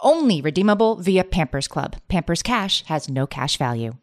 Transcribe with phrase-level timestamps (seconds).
[0.00, 1.96] Only redeemable via Pampers Club.
[2.08, 3.94] Pampers Cash has no cash value.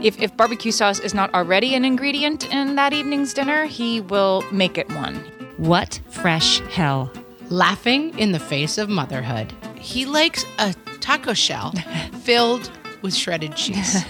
[0.00, 4.44] If, if barbecue sauce is not already an ingredient in that evening's dinner, he will
[4.52, 5.16] make it one.
[5.56, 7.12] What fresh hell?
[7.48, 9.52] Laughing in the face of motherhood.
[9.74, 11.72] He likes a taco shell
[12.22, 12.70] filled
[13.02, 14.04] with shredded cheese.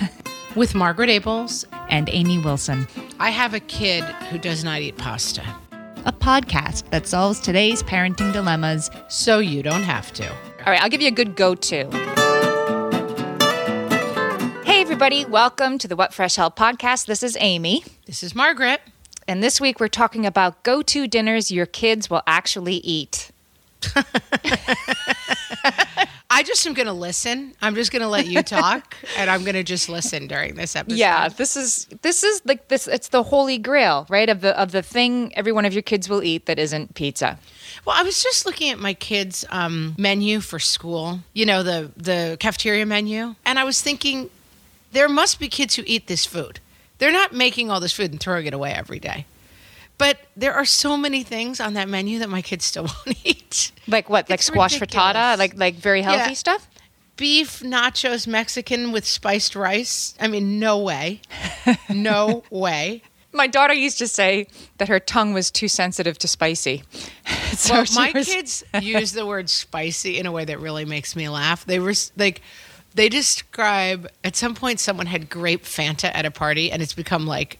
[0.55, 2.87] With Margaret Ables, And Amy Wilson,
[3.19, 5.43] I have a kid who does not eat pasta,
[6.09, 8.91] a podcast that solves today's parenting dilemmas.
[9.09, 10.27] so you don't have to.
[10.27, 11.91] All right, I'll give you a good go to.
[14.65, 17.05] Hey, everybody, welcome to the What Fresh Hell podcast.
[17.07, 17.85] This is Amy.
[18.07, 18.81] This is Margaret.
[19.27, 23.31] And this week we're talking about go to dinners your kids will actually eat.
[26.49, 27.53] Just am going to listen.
[27.61, 30.75] I'm just going to let you talk, and I'm going to just listen during this
[30.75, 30.97] episode.
[30.97, 34.31] Yeah, this is this is like this it's the holy grail, right?
[34.31, 37.39] Of the of the thing every one of your kids will eat that isn't pizza.
[37.85, 41.21] Well, I was just looking at my kids' um, menu for school.
[41.35, 44.31] You know the the cafeteria menu, and I was thinking
[44.93, 46.61] there must be kids who eat this food.
[46.97, 49.27] They're not making all this food and throwing it away every day.
[49.99, 53.73] But there are so many things on that menu that my kids still won't eat.
[53.89, 54.31] Like what?
[54.31, 55.15] Like squash ridiculous.
[55.17, 56.35] frittata, like like very healthy Yeah.
[56.35, 56.69] stuff?
[57.17, 60.15] Beef nachos Mexican with spiced rice.
[60.21, 61.21] I mean, no way.
[61.91, 63.03] No way.
[63.33, 64.47] My daughter used to say
[64.79, 66.83] that her tongue was too sensitive to spicy.
[67.55, 71.17] so Well, my was- kids use the word spicy in a way that really makes
[71.17, 71.65] me laugh.
[71.67, 72.41] They were like,
[72.95, 77.27] they describe at some point someone had grape Fanta at a party, and it's become
[77.27, 77.59] like,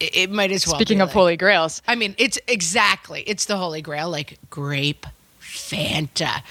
[0.00, 0.76] it, might as well.
[0.76, 5.06] Speaking of like- holy grails, I mean, it's exactly it's the holy grail, like grape
[5.40, 6.42] Fanta.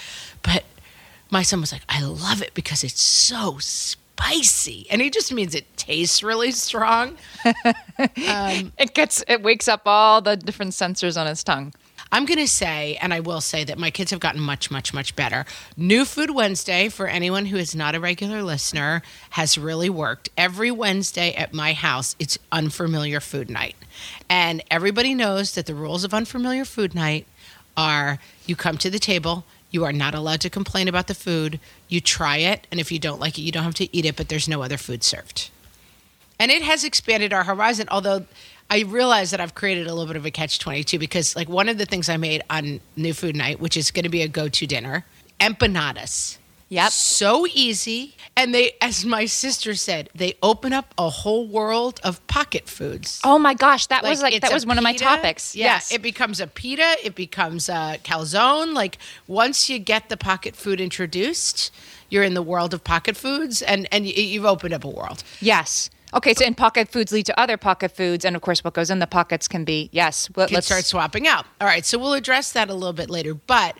[0.42, 0.64] But
[1.30, 5.56] my son was like, I love it because it's so spicy, and he just means
[5.56, 7.18] it tastes really strong.
[7.46, 11.74] it gets it wakes up all the different sensors on his tongue.
[12.13, 14.94] I'm going to say, and I will say that my kids have gotten much, much,
[14.94, 15.47] much better.
[15.75, 19.01] New Food Wednesday, for anyone who is not a regular listener,
[19.31, 20.29] has really worked.
[20.38, 23.75] Every Wednesday at my house, it's unfamiliar food night.
[24.29, 27.25] And everybody knows that the rules of unfamiliar food night
[27.75, 31.59] are you come to the table, you are not allowed to complain about the food,
[31.88, 34.16] you try it, and if you don't like it, you don't have to eat it,
[34.16, 35.50] but there's no other food served.
[36.40, 38.25] And it has expanded our horizon, although
[38.74, 41.70] I realize that I've created a little bit of a catch 22 because, like, one
[41.70, 44.28] of the things I made on New Food Night, which is going to be a
[44.28, 45.06] go to dinner,
[45.40, 46.40] empanadas.
[46.70, 46.92] Yep.
[46.92, 48.16] So easy.
[48.36, 53.22] And they, as my sister said, they open up a whole world of pocket foods.
[53.24, 55.56] Oh my gosh, that was like that was one of my topics.
[55.56, 55.94] Yeah, yes.
[55.94, 58.74] it becomes a pita, it becomes a calzone.
[58.74, 58.98] Like
[59.28, 61.72] once you get the pocket food introduced,
[62.10, 65.24] you're in the world of pocket foods, and and you, you've opened up a world.
[65.42, 65.92] yes.
[66.13, 68.90] Okay, so and pocket foods lead to other pocket foods, and of course, what goes
[68.91, 70.28] in the pockets can be yes.
[70.28, 71.46] Kids let's start swapping out.
[71.59, 73.78] All right, so we'll address that a little bit later, but.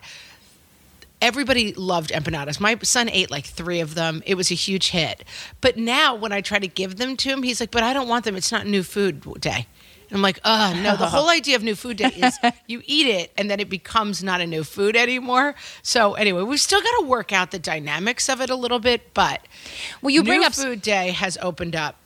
[1.22, 2.60] Everybody loved empanadas.
[2.60, 4.22] My son ate like three of them.
[4.26, 5.24] It was a huge hit.
[5.62, 8.08] But now, when I try to give them to him, he's like, "But I don't
[8.08, 8.36] want them.
[8.36, 9.66] It's not New Food Day."
[10.10, 13.06] And I'm like, "Oh no!" The whole idea of New Food Day is you eat
[13.06, 15.54] it, and then it becomes not a new food anymore.
[15.82, 19.14] So anyway, we've still got to work out the dynamics of it a little bit.
[19.14, 19.40] But
[20.02, 21.96] Well, you bring up Food Day has opened up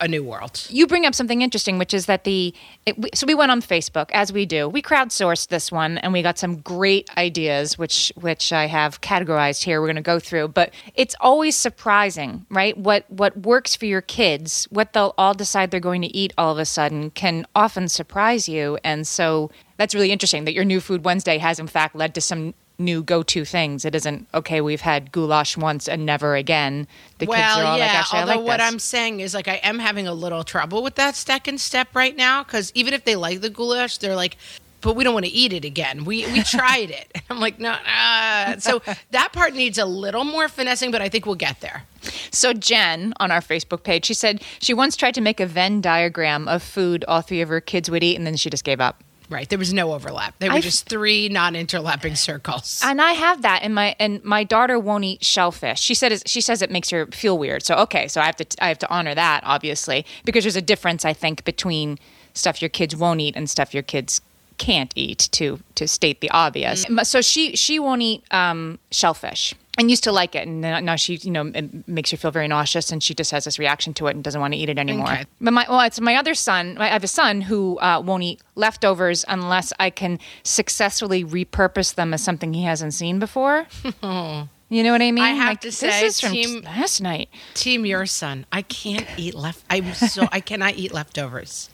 [0.00, 0.66] a new world.
[0.70, 2.54] you bring up something interesting, which is that the
[2.86, 4.68] it, we, so we went on Facebook as we do.
[4.68, 9.62] We crowdsourced this one, and we got some great ideas, which which I have categorized
[9.62, 9.80] here.
[9.80, 12.76] We're going to go through, but it's always surprising, right?
[12.76, 16.52] What what works for your kids, what they'll all decide they're going to eat all
[16.52, 20.80] of a sudden, can often surprise you, and so that's really interesting that your new
[20.80, 23.84] food Wednesday has in fact led to some new go-to things.
[23.84, 24.60] It isn't okay.
[24.60, 26.88] We've had goulash once and never again.
[27.18, 27.86] The well, kids are all yeah.
[27.86, 28.72] like, actually, although I like what this.
[28.72, 32.16] I'm saying is, like, I am having a little trouble with that second step right
[32.16, 34.36] now because even if they like the goulash, they're like,
[34.80, 36.04] "But we don't want to eat it again.
[36.04, 38.58] We we tried it." I'm like, "No." Uh.
[38.58, 41.84] So that part needs a little more finessing, but I think we'll get there.
[42.32, 45.80] So Jen on our Facebook page, she said she once tried to make a Venn
[45.80, 48.80] diagram of food all three of her kids would eat, and then she just gave
[48.80, 49.04] up.
[49.30, 49.48] Right.
[49.48, 50.34] There was no overlap.
[50.40, 52.80] They were I- just three non-interlapping circles.
[52.84, 55.80] And I have that, and my and my daughter won't eat shellfish.
[55.80, 57.62] She said she says it makes her feel weird.
[57.62, 60.62] So okay, so I have to I have to honor that obviously because there's a
[60.62, 61.98] difference I think between
[62.34, 64.20] stuff your kids won't eat and stuff your kids
[64.58, 66.84] can't eat to to state the obvious.
[67.04, 69.54] So she she won't eat um, shellfish.
[69.80, 72.46] And used to like it, and now she, you know, it makes her feel very
[72.48, 74.76] nauseous, and she just has this reaction to it and doesn't want to eat it
[74.76, 75.10] anymore.
[75.10, 75.24] Okay.
[75.40, 76.76] But my, well, it's my other son.
[76.76, 82.12] I have a son who uh, won't eat leftovers unless I can successfully repurpose them
[82.12, 83.66] as something he hasn't seen before.
[84.72, 85.24] You know what I mean?
[85.24, 87.28] I have to say, this is from team- last night.
[87.54, 88.46] Team your son.
[88.52, 89.64] I can't eat left.
[89.68, 91.70] I'm so I cannot eat leftovers.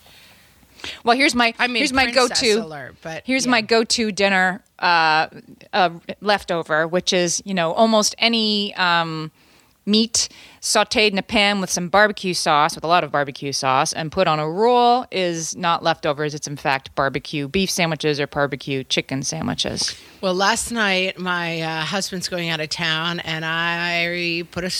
[1.04, 2.54] Well, here's my I mean, here's my go-to.
[2.64, 3.50] alert, but here's yeah.
[3.50, 5.28] my go-to dinner uh,
[5.72, 5.90] uh,
[6.20, 9.30] leftover, which is you know almost any um,
[9.86, 10.28] meat
[10.60, 14.10] sautéed in a pan with some barbecue sauce, with a lot of barbecue sauce, and
[14.10, 16.34] put on a roll is not leftovers.
[16.34, 19.96] It's in fact barbecue beef sandwiches or barbecue chicken sandwiches.
[20.20, 24.70] Well, last night my uh, husband's going out of town, and I put a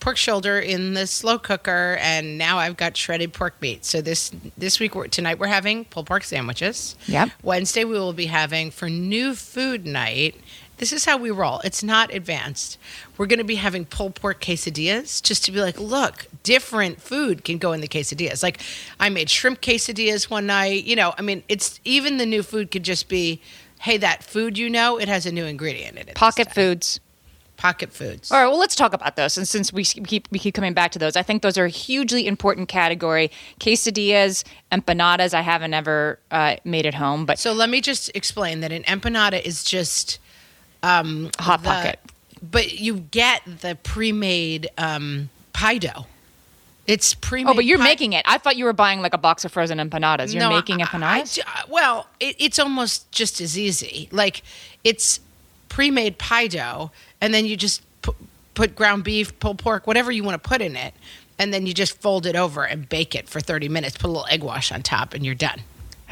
[0.00, 3.84] pork shoulder in the slow cooker, and now I've got shredded pork meat.
[3.84, 6.96] So this this week we're, tonight we're having pulled pork sandwiches.
[7.06, 7.30] Yep.
[7.42, 10.36] Wednesday we will be having for new food night.
[10.78, 11.60] This is how we roll.
[11.60, 12.78] It's not advanced.
[13.16, 17.44] We're going to be having pulled pork quesadillas just to be like, look, different food
[17.44, 18.42] can go in the quesadillas.
[18.42, 18.60] Like
[19.00, 20.84] I made shrimp quesadillas one night.
[20.84, 23.40] You know, I mean, it's even the new food could just be,
[23.80, 26.14] hey, that food you know, it has a new ingredient in it.
[26.14, 27.00] Pocket foods.
[27.66, 28.30] Pocket foods.
[28.30, 29.36] All right, well, let's talk about those.
[29.36, 31.68] And since we keep we keep coming back to those, I think those are a
[31.68, 33.30] hugely important category.
[33.58, 35.34] Quesadillas, empanadas.
[35.34, 38.84] I haven't ever uh, made at home, but So let me just explain that an
[38.84, 40.20] empanada is just
[40.84, 41.98] um, Hot the- Pocket.
[42.40, 46.06] but you get the pre-made um, pie dough.
[46.86, 47.50] It's pre-made.
[47.50, 48.22] oh, but you're pie- making it.
[48.28, 50.32] I thought you were buying like a box of frozen empanadas.
[50.32, 50.88] You're No, making I- I-
[51.22, 51.40] empanadas.
[51.44, 54.08] I- well, it, it's almost just as easy.
[54.12, 54.42] Like
[54.84, 55.18] it's
[55.68, 56.90] pre-made pie dough,
[57.20, 58.16] and then you just put,
[58.54, 60.94] put ground beef, pulled pork, whatever you want to put in it,
[61.38, 63.96] and then you just fold it over and bake it for 30 minutes.
[63.96, 65.60] Put a little egg wash on top, and you're done.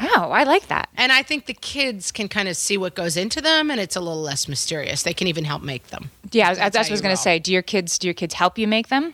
[0.01, 0.89] oh, I like that.
[0.97, 3.95] And I think the kids can kind of see what goes into them, and it's
[3.95, 5.03] a little less mysterious.
[5.03, 6.11] They can even help make them.
[6.31, 7.39] Yeah, that's, That's what I was going to say.
[7.39, 9.13] Do your kids do your kids help you make them?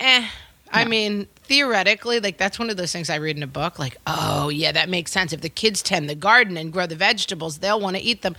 [0.00, 0.28] Eh.
[0.70, 3.78] I mean, theoretically, like that's one of those things I read in a book.
[3.78, 5.32] Like, oh yeah, that makes sense.
[5.32, 8.36] If the kids tend the garden and grow the vegetables, they'll want to eat them.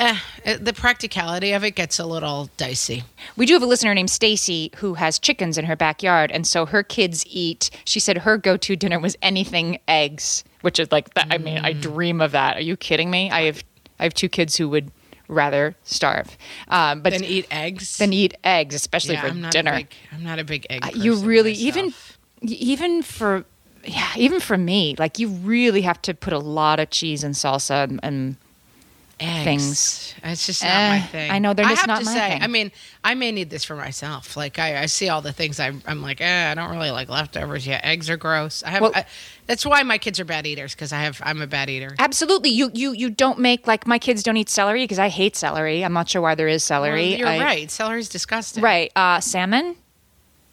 [0.00, 0.16] Eh,
[0.60, 3.02] the practicality of it gets a little dicey.
[3.36, 6.66] We do have a listener named Stacy who has chickens in her backyard, and so
[6.66, 7.70] her kids eat.
[7.84, 11.26] She said her go-to dinner was anything eggs, which is like that.
[11.30, 11.64] I mean, Mm.
[11.64, 12.56] I dream of that.
[12.56, 13.30] Are you kidding me?
[13.30, 13.64] I have
[13.98, 14.92] I have two kids who would
[15.26, 17.98] rather starve, um, but Then eat eggs.
[17.98, 19.72] than eat eggs, especially yeah, for I'm not dinner.
[19.72, 20.86] A big, I'm not a big egg.
[20.86, 21.66] Uh, you really myself.
[21.66, 21.94] even
[22.42, 23.44] even for
[23.84, 27.34] yeah even for me like you really have to put a lot of cheese and
[27.34, 28.36] salsa and, and
[29.20, 29.44] eggs.
[29.44, 30.14] things.
[30.22, 31.30] It's just not Eh, my thing.
[31.30, 32.42] I know, they're I just have not to my say, thing.
[32.42, 32.72] I mean,
[33.04, 34.36] I may need this for myself.
[34.36, 37.08] Like I, I see all the things I'm, I'm like, eh, I don't really like
[37.08, 37.66] leftovers.
[37.66, 38.62] Yeah, eggs are gross.
[38.62, 38.82] I have.
[38.82, 39.04] Well- I,
[39.46, 41.20] that's why my kids are bad eaters because I have.
[41.24, 41.94] I'm a bad eater.
[41.98, 45.36] absolutely you you you don't make like my kids don't eat celery because I hate
[45.36, 45.84] celery.
[45.84, 47.16] I'm not sure why there is Well, celery.
[47.16, 47.70] you're I- right.
[47.70, 48.62] Celery's disgusting.
[48.62, 48.92] Right.
[48.94, 49.76] Uh, salmon.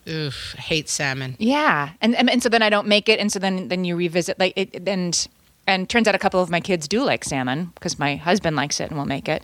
[0.07, 1.35] Oof, hate salmon.
[1.39, 3.95] Yeah, and, and and so then I don't make it, and so then then you
[3.95, 5.27] revisit like it, and
[5.67, 8.79] and turns out a couple of my kids do like salmon because my husband likes
[8.79, 9.43] it and will make it,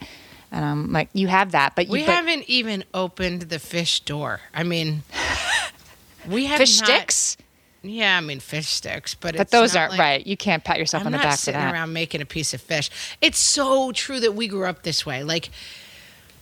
[0.52, 4.02] and I'm like, you have that, but you We but haven't even opened the fish
[4.02, 4.42] door.
[4.54, 5.04] I mean,
[6.30, 7.38] we have fish not- sticks,
[7.84, 10.28] Yeah, I mean fish sticks, but but it's those aren't like- right.
[10.28, 11.74] You can't pat yourself I'm on the back for sitting that.
[11.74, 12.90] around making a piece of fish.
[13.22, 15.24] It's so true that we grew up this way.
[15.24, 15.50] Like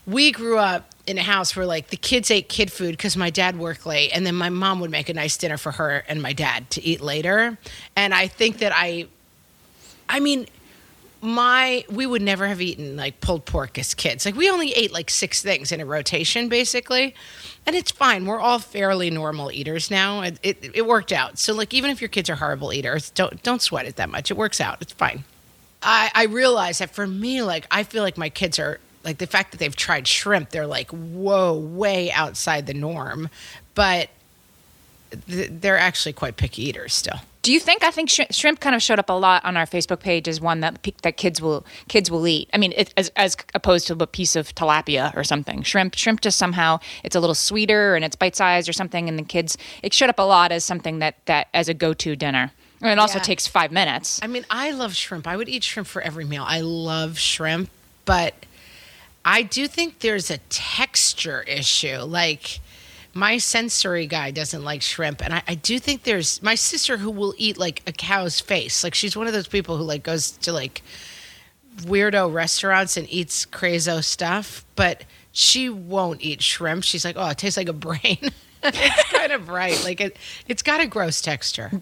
[0.06, 3.30] we grew up in a house where like the kids ate kid food because my
[3.30, 6.22] dad worked late, and then my mom would make a nice dinner for her and
[6.22, 7.58] my dad to eat later.
[7.96, 9.08] And I think that I,
[10.10, 10.48] I mean.
[11.22, 14.26] My we would never have eaten like pulled pork as kids.
[14.26, 17.14] Like we only ate like six things in a rotation, basically,
[17.66, 18.26] and it's fine.
[18.26, 20.22] We're all fairly normal eaters now.
[20.22, 21.38] It, it it worked out.
[21.38, 24.32] So like even if your kids are horrible eaters, don't don't sweat it that much.
[24.32, 24.78] It works out.
[24.82, 25.26] It's fine.
[25.84, 29.28] I I realize that for me, like I feel like my kids are like the
[29.28, 30.52] fact that they've tried shrimp.
[30.52, 33.28] They're like whoa, way outside the norm,
[33.76, 34.08] but
[35.28, 37.20] th- they're actually quite picky eaters still.
[37.42, 37.84] Do you think?
[37.86, 40.42] I think sh- shrimp kind of showed up a lot on our Facebook page as
[40.42, 42.50] one that that kids will kids will eat.
[42.54, 45.64] I mean, it, as as opposed to a piece of tilapia or something.
[45.64, 49.18] Shrimp shrimp just somehow it's a little sweeter and it's bite sized or something, and
[49.18, 52.16] the kids it showed up a lot as something that that as a go to
[52.18, 52.52] dinner.
[52.82, 53.24] And it also Yeah.
[53.24, 54.20] takes five minutes.
[54.22, 55.26] I mean, I love shrimp.
[55.28, 56.44] I would eat shrimp for every meal.
[56.48, 57.70] I love shrimp,
[58.06, 58.34] but
[59.26, 61.98] I do think there's a texture issue.
[62.00, 62.60] Like
[63.14, 67.12] my sensory guy doesn't like shrimp, and I, I do think there's my sister who
[67.12, 68.84] will eat like a cow's face.
[68.84, 70.82] Like she's one of those people who like goes to like
[71.82, 76.84] weirdo restaurants and eats crazo stuff, but she won't eat shrimp.
[76.84, 78.32] She's like, oh, it tastes like a brain.
[78.64, 79.82] it's kind of right.
[79.84, 81.82] Like it, it's got a gross texture.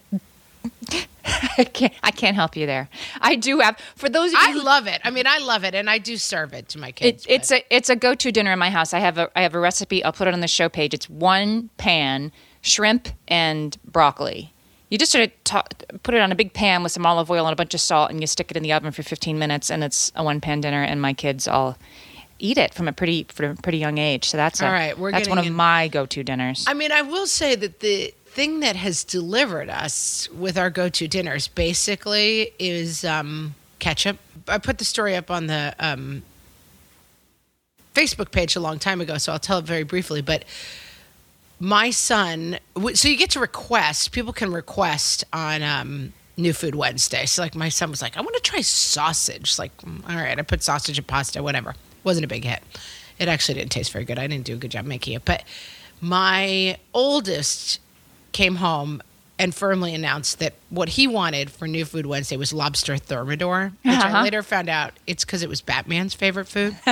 [1.58, 2.90] I can't I can't help you there.
[3.22, 5.02] I do have for those of you I who love it.
[5.04, 7.26] I mean, I love it, and I do serve it to my It, kids.
[7.28, 8.94] it's a it's a go to dinner in my house.
[8.94, 10.04] I have a I have a recipe.
[10.04, 10.94] I'll put it on the show page.
[10.94, 12.32] It's one pan
[12.62, 14.54] shrimp and broccoli.
[14.90, 17.46] You just sort of to- put it on a big pan with some olive oil
[17.46, 19.70] and a bunch of salt, and you stick it in the oven for 15 minutes,
[19.70, 20.82] and it's a one pan dinner.
[20.82, 21.78] And my kids all
[22.40, 24.30] eat it from a pretty from a pretty young age.
[24.30, 26.64] So that's a, All right, we're that's one of in- my go to dinners.
[26.68, 31.08] I mean, I will say that the thing that has delivered us with our go-to
[31.08, 34.20] dinners basically is um, ketchup.
[34.48, 36.22] I put the story up on the um,
[37.96, 40.22] Facebook page a long time ago, so I'll tell it very briefly.
[40.22, 40.46] But
[41.60, 42.60] my son,
[42.94, 44.12] so you get to request.
[44.12, 47.26] People can request on um, New Food Wednesday.
[47.26, 49.58] So like my son was like, I want to try sausage.
[49.58, 51.74] Like, mm, all right, I put sausage and pasta, whatever.
[52.04, 52.62] Wasn't a big hit.
[53.18, 54.20] It actually didn't taste very good.
[54.20, 55.26] I didn't do a good job making it.
[55.26, 55.44] But
[56.02, 57.80] my oldest
[58.38, 59.02] came home
[59.40, 63.94] and firmly announced that what he wanted for New Food Wednesday was lobster thermidor, which
[63.96, 64.24] I Uh-huh.
[64.24, 66.76] later found out it's because it was Batman's favorite food.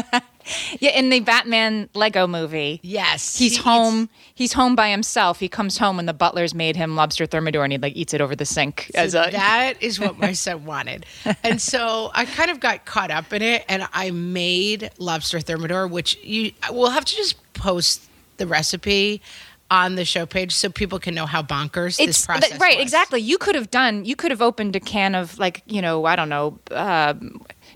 [0.79, 2.79] yeah, in the Batman Lego movie.
[2.83, 4.09] yes, He's he eats- home.
[4.35, 5.39] He's home by himself.
[5.39, 8.21] He comes home and the butler's made him lobster thermidor, and he like eats it
[8.21, 11.05] over the sink as a that is what my son wanted.
[11.43, 15.87] And so I kind of got caught up in it and I made lobster thermidor,
[15.87, 18.03] which you we'll have to just post
[18.37, 19.21] the recipe
[19.72, 22.77] on the show page so people can know how bonkers this it's process th- right
[22.77, 22.84] was.
[22.84, 26.05] exactly you could have done you could have opened a can of like you know
[26.05, 27.15] i don't know uh,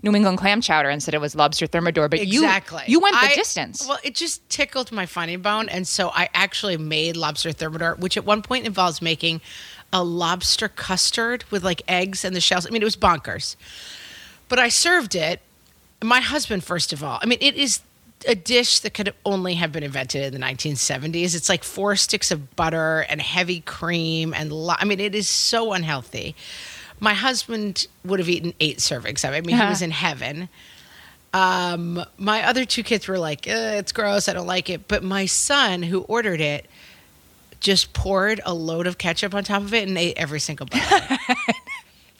[0.04, 2.82] new england clam chowder and said it was lobster thermidor but Exactly.
[2.86, 5.68] you you went the I- distance Well, it just tickled my funny bone.
[5.68, 9.40] And so I actually made lobster thermidor, which at one point involves making
[9.92, 12.66] a lobster custard with like eggs and the shells.
[12.66, 13.56] I mean, it was bonkers.
[14.48, 15.40] But I served it.
[16.02, 17.80] My husband, first of all, I mean, it is
[18.26, 21.34] a dish that could only have been invented in the 1970s.
[21.34, 24.34] It's like four sticks of butter and heavy cream.
[24.34, 26.34] And lo- I mean, it is so unhealthy.
[27.00, 29.38] My husband would have eaten eight servings of it.
[29.38, 30.48] I mean, he was in heaven.
[31.32, 34.28] Um, my other two kids were like, "Eh, "It's gross.
[34.28, 36.66] I don't like it." But my son, who ordered it,
[37.60, 41.18] just poured a load of ketchup on top of it and ate every single bite.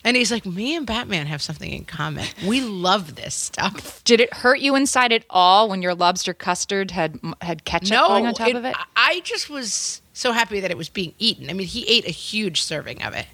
[0.04, 2.26] and he's like, "Me and Batman have something in common.
[2.47, 6.90] We love this stuff." did it hurt you inside at all when your lobster custard
[6.90, 10.61] had had ketchup going on top it- of it I- I just was so happy
[10.61, 11.49] that it was being eaten.
[11.50, 13.26] I mean, he ate a huge serving of it,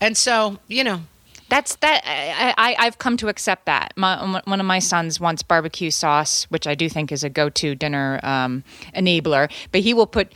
[0.00, 1.02] and so you know,
[1.48, 2.02] That's that.
[2.06, 3.92] I, I I've come to accept that.
[3.96, 7.74] My, one of my sons wants barbecue sauce, which I do think is a go-to
[7.74, 8.64] dinner um,
[8.96, 9.50] enabler.
[9.70, 10.32] But he will put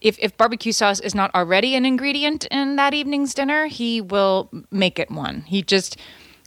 [0.00, 4.50] if if barbecue sauce is not already an ingredient in that evening's dinner, he will
[4.70, 5.42] make it one.
[5.42, 5.96] He just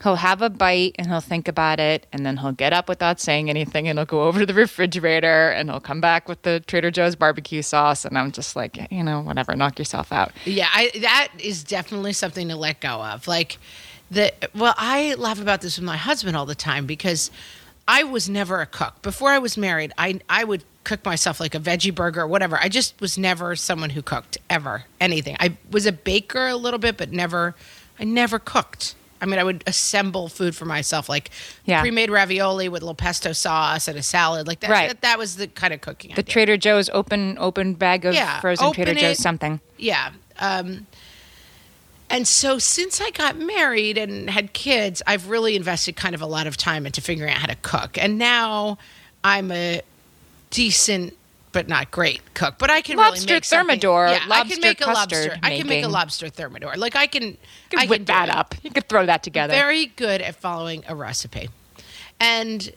[0.03, 3.20] he'll have a bite and he'll think about it, and then he'll get up without
[3.20, 6.62] saying anything, and he'll go over to the refrigerator and he'll come back with the
[6.62, 10.31] Trader Joe's barbecue sauce, and I'm just like, you know, whatever, knock yourself out.
[10.46, 13.27] Yeah, I, that is definitely something to let go of.
[13.27, 13.58] Like
[14.10, 17.31] the well, I laugh about this with my husband all the time because
[17.88, 19.01] I was never a cook.
[19.01, 22.57] Before I was married, I I would cook myself like a veggie burger or whatever.
[22.57, 25.35] I just was never someone who cooked ever anything.
[25.39, 27.55] I was a baker a little bit, but never
[28.00, 28.95] I never cooked.
[29.21, 31.29] I mean, I would assemble food for myself, like
[31.65, 31.81] Yeah.
[31.81, 34.71] pre-made ravioli with a little pesto sauce and a salad, like that.
[34.71, 34.88] Right.
[34.88, 36.11] That, that was the kind of cooking.
[36.13, 36.23] I The.
[36.23, 39.59] Trader Joe's open open bag of Yeah, frozen Trader open Joe's something.
[39.77, 40.11] Yeah.
[40.39, 40.88] Um,
[42.09, 46.25] and so since I got married and had kids, I've really invested kind of a
[46.25, 47.97] lot of time into figuring out how to cook.
[47.97, 48.79] And now
[49.23, 49.81] I'm a
[50.51, 51.17] decent
[51.51, 52.55] but not great cook.
[52.58, 55.39] But I can really Lobster make something- thermidor, Yeah, I lobster can make a lobster.
[55.43, 56.75] I can make a lobster thermidor.
[56.77, 57.24] Like I can.
[57.24, 57.38] You
[57.77, 58.55] I could whip can that up.
[58.63, 59.51] You could throw that together.
[59.53, 61.50] very good at following a recipe.
[62.22, 62.72] And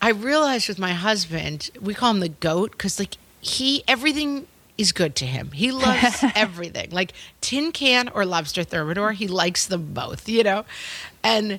[0.00, 4.92] I realized with my husband, we call him the goat because like he everything is
[4.92, 5.50] good to him.
[5.50, 6.90] He loves everything.
[6.90, 10.64] Like tin can or lobster thermidor, he likes them both, you know?
[11.24, 11.58] And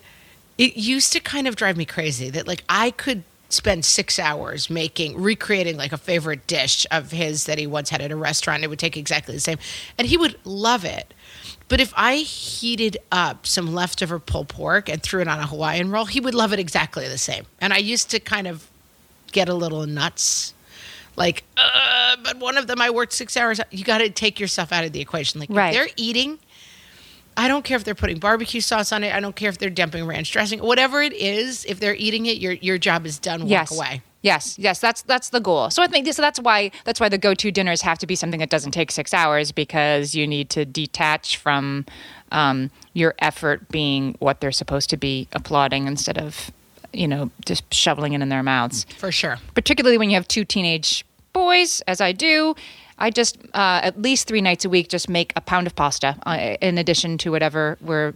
[0.57, 4.69] it used to kind of drive me crazy that like I could spend six hours
[4.69, 8.63] making recreating like a favorite dish of his that he once had at a restaurant.
[8.63, 9.57] It would take exactly the same.
[9.97, 11.13] And he would love it.
[11.67, 15.91] But if I heated up some leftover pulled pork and threw it on a Hawaiian
[15.91, 17.45] roll, he would love it exactly the same.
[17.59, 18.69] And I used to kind of
[19.31, 20.53] get a little nuts.
[21.15, 23.59] Like, uh, but one of them I worked six hours.
[23.71, 25.39] You got to take yourself out of the equation.
[25.39, 25.73] Like, Right.
[25.73, 26.39] they're eating,
[27.39, 29.15] I don't care if they're putting barbecue sauce on it.
[29.15, 30.59] I don't care if they're dumping ranch dressing.
[30.59, 33.43] Whatever it is, if they're eating it, your your job is done.
[33.43, 33.71] Walk yes.
[33.71, 34.01] away.
[34.21, 35.69] Yes, yes, that's that's the goal.
[35.69, 38.41] So I think so that's why that's why the go-to dinners have to be something
[38.41, 41.85] that doesn't take six hours because you need to detach from
[42.33, 46.51] um, your effort being what they're supposed to be applauding instead of
[46.91, 48.85] you know just shoveling it in their mouths.
[48.97, 49.37] For sure.
[49.53, 52.55] Particularly when you have two teenage boys, as I do.
[52.99, 56.17] I just uh, at least three nights a week just make a pound of pasta
[56.25, 58.13] uh, in addition to whatever we're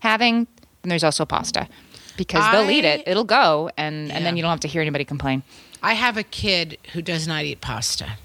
[0.00, 0.46] having.
[0.82, 1.68] And there's also pasta
[2.16, 3.02] because they'll eat it.
[3.06, 5.42] It'll go, and and then you don't have to hear anybody complain.
[5.82, 8.16] I have a kid who does not eat pasta,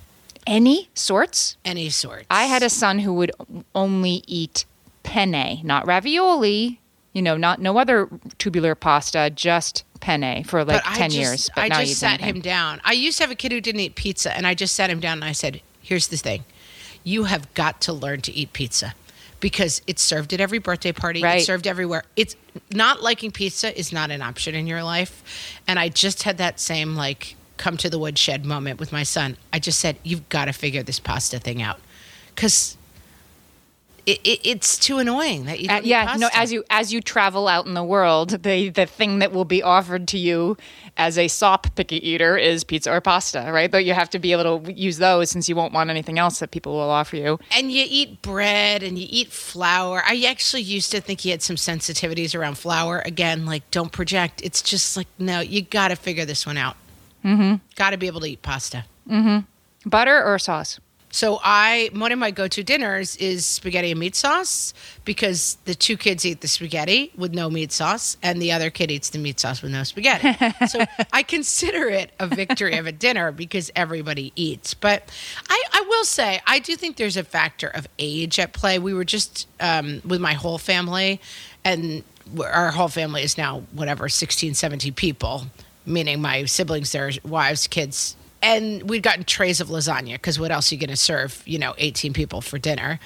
[0.48, 1.58] Any sorts.
[1.64, 2.26] any sort.
[2.30, 3.32] I had a son who would
[3.76, 4.66] only eat
[5.04, 6.80] penne, not ravioli.
[7.14, 11.20] You know, not no other tubular pasta, just penne for like But I ten just-
[11.20, 11.50] years.
[11.56, 12.36] But I just sat anything.
[12.36, 12.82] him down.
[12.86, 15.00] I used to have a kid who didn't eat pizza, and I just sat him
[15.00, 16.46] down and I said, "Here's the thing:
[17.04, 18.94] you have got to learn to eat pizza."
[19.40, 21.38] Because it's served at every birthday party, Right.
[21.38, 22.04] it's served everywhere.
[22.18, 22.36] It's
[22.74, 25.24] not liking pizza is not an option in your life.
[25.66, 29.38] And I just had that same like come to the woodshed moment with my son.
[29.54, 31.80] I just said, "You've got to figure this pasta thing out,"
[32.36, 32.76] because
[34.10, 36.30] it, it, it's too annoying that you Uh, yeah, no.
[36.34, 39.62] As you as you travel out in the world, the the thing that will be
[39.62, 40.58] offered to you
[40.98, 43.70] as a sop picky eater is pizza or pasta, right?
[43.70, 46.40] But you have to be able to use those since you won't want anything else
[46.40, 47.40] that people will offer you.
[47.56, 50.02] and you eat bread and you eat flour.
[50.06, 53.02] I actually used to think he had some sensitivities around flour.
[53.06, 54.42] Again, like don't project.
[54.44, 56.76] It's just like no, you got to figure this one out.
[57.24, 57.56] Mm-hmm.
[57.76, 58.86] Got to be able to eat pasta.
[59.10, 59.90] Mm-hmm.
[59.90, 60.80] Butter or sauce?
[61.12, 64.74] So I one of my go-to dinners is spaghetti and meat sauce
[65.06, 68.92] because the two kids eat the spaghetti with no meat sauce and the other kid
[68.92, 70.38] eats the meat sauce with no spaghetti.
[70.68, 74.74] so I consider it a victory of a dinner because everybody eats.
[74.74, 75.10] But
[75.50, 78.78] I, I will say I do think there's a factor of age at play.
[78.78, 81.22] We were just um, with my whole family
[81.66, 82.04] and
[82.40, 85.46] our whole family is now whatever 16 17 people
[85.86, 90.72] meaning my siblings their wives kids and we'd gotten trays of lasagna because what else
[90.72, 93.00] are you going to serve you know 18 people for dinner?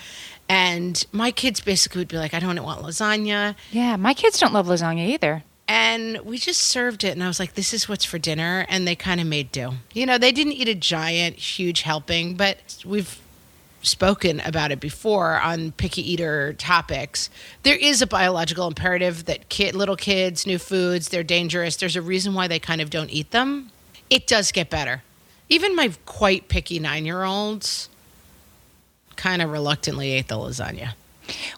[0.49, 3.55] And my kids basically would be like i don't want lasagna.
[3.71, 5.43] Yeah, my kids don't love lasagna either.
[5.67, 8.85] and we just served it and i was like this is what's for dinner and
[8.87, 9.71] they kind of made do.
[9.93, 13.19] You know they didn't eat a giant huge helping but we've
[13.81, 17.29] spoken about it before on picky eater topics.
[17.63, 21.75] There is a biological imperative that kid little kids new foods they're dangerous.
[21.77, 23.71] There's a reason why they kind of don't eat them.
[24.09, 25.01] It does get better
[25.53, 27.89] even my quite picky nine year olds
[29.15, 30.93] kind of reluctantly ate the lasagna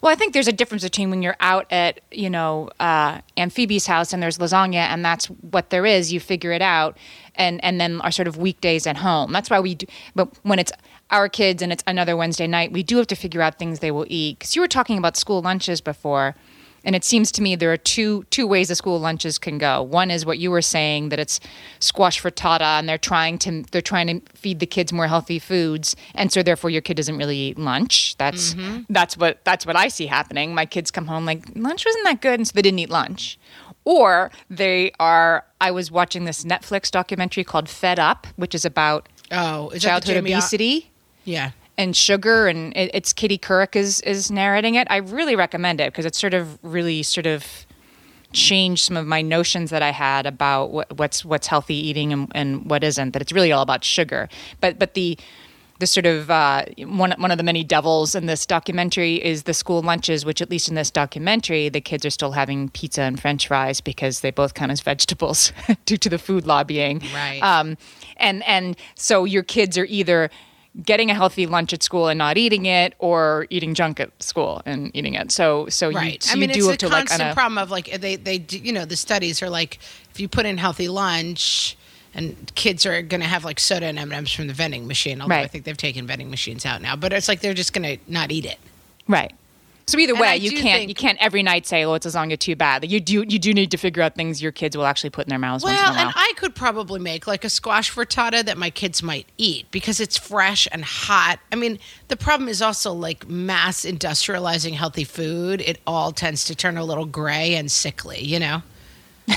[0.01, 3.87] Well, I think there's a difference between when you're out at, you know, uh, Amphibi's
[3.87, 6.97] house and there's lasagna and that's what there is, you figure it out,
[7.35, 9.31] and and then our sort of weekdays at home.
[9.31, 9.87] That's why we do.
[10.13, 10.71] But when it's
[11.09, 13.91] our kids and it's another Wednesday night, we do have to figure out things they
[13.91, 14.39] will eat.
[14.39, 16.35] Because you were talking about school lunches before,
[16.85, 19.81] and it seems to me there are two two ways the school lunches can go.
[19.81, 21.39] One is what you were saying that it's
[21.79, 25.95] squash frittata, and they're trying to they're trying to feed the kids more healthy foods,
[26.13, 28.15] and so therefore your kid doesn't really eat lunch.
[28.17, 28.55] That's
[28.89, 30.55] that's what that's what I see happening.
[30.55, 33.37] My kids come home like lunch wasn't that good, and so they didn't eat lunch.
[33.83, 35.45] Or they are.
[35.61, 40.17] I was watching this Netflix documentary called Fed Up, which is about oh is childhood
[40.17, 40.91] obesity
[41.23, 44.87] yeah and sugar and it, it's Katie Couric is is narrating it.
[44.89, 47.65] I really recommend it because it's sort of really sort of
[48.33, 52.31] changed some of my notions that I had about what, what's what's healthy eating and,
[52.35, 53.11] and what isn't.
[53.11, 54.29] That it's really all about sugar.
[54.61, 55.17] But but the
[55.79, 59.53] the sort of uh, one one of the many devils in this documentary is the
[59.53, 63.19] school lunches, which at least in this documentary, the kids are still having pizza and
[63.19, 65.51] French fries because they both count as vegetables
[65.85, 67.01] due to the food lobbying.
[67.13, 67.39] Right.
[67.41, 67.77] Um,
[68.17, 70.29] and and so your kids are either
[70.83, 74.61] getting a healthy lunch at school and not eating it, or eating junk at school
[74.65, 75.31] and eating it.
[75.31, 76.23] So so you, right.
[76.23, 77.99] so I mean, you do it's have a to like constant a, problem of like
[77.99, 79.79] they they do, you know the studies are like
[80.11, 81.77] if you put in healthy lunch
[82.13, 85.21] and kids are going to have like soda and M&Ms from the vending machine.
[85.21, 87.97] Although I think they've taken vending machines out now, but it's like they're just going
[87.97, 88.57] to not eat it.
[89.07, 89.33] Right.
[89.87, 92.39] So either way, you can't think- you can't every night say, "Oh, it's a lasagna
[92.39, 94.85] too bad." Like, You do you do need to figure out things your kids will
[94.87, 98.43] actually put in their mouths Well, and I could probably make like a squash frittata
[98.45, 101.39] that my kids might eat because it's fresh and hot.
[101.51, 105.61] I mean, the problem is also like mass industrializing healthy food.
[105.61, 108.63] It all tends to turn a little gray and sickly, you know?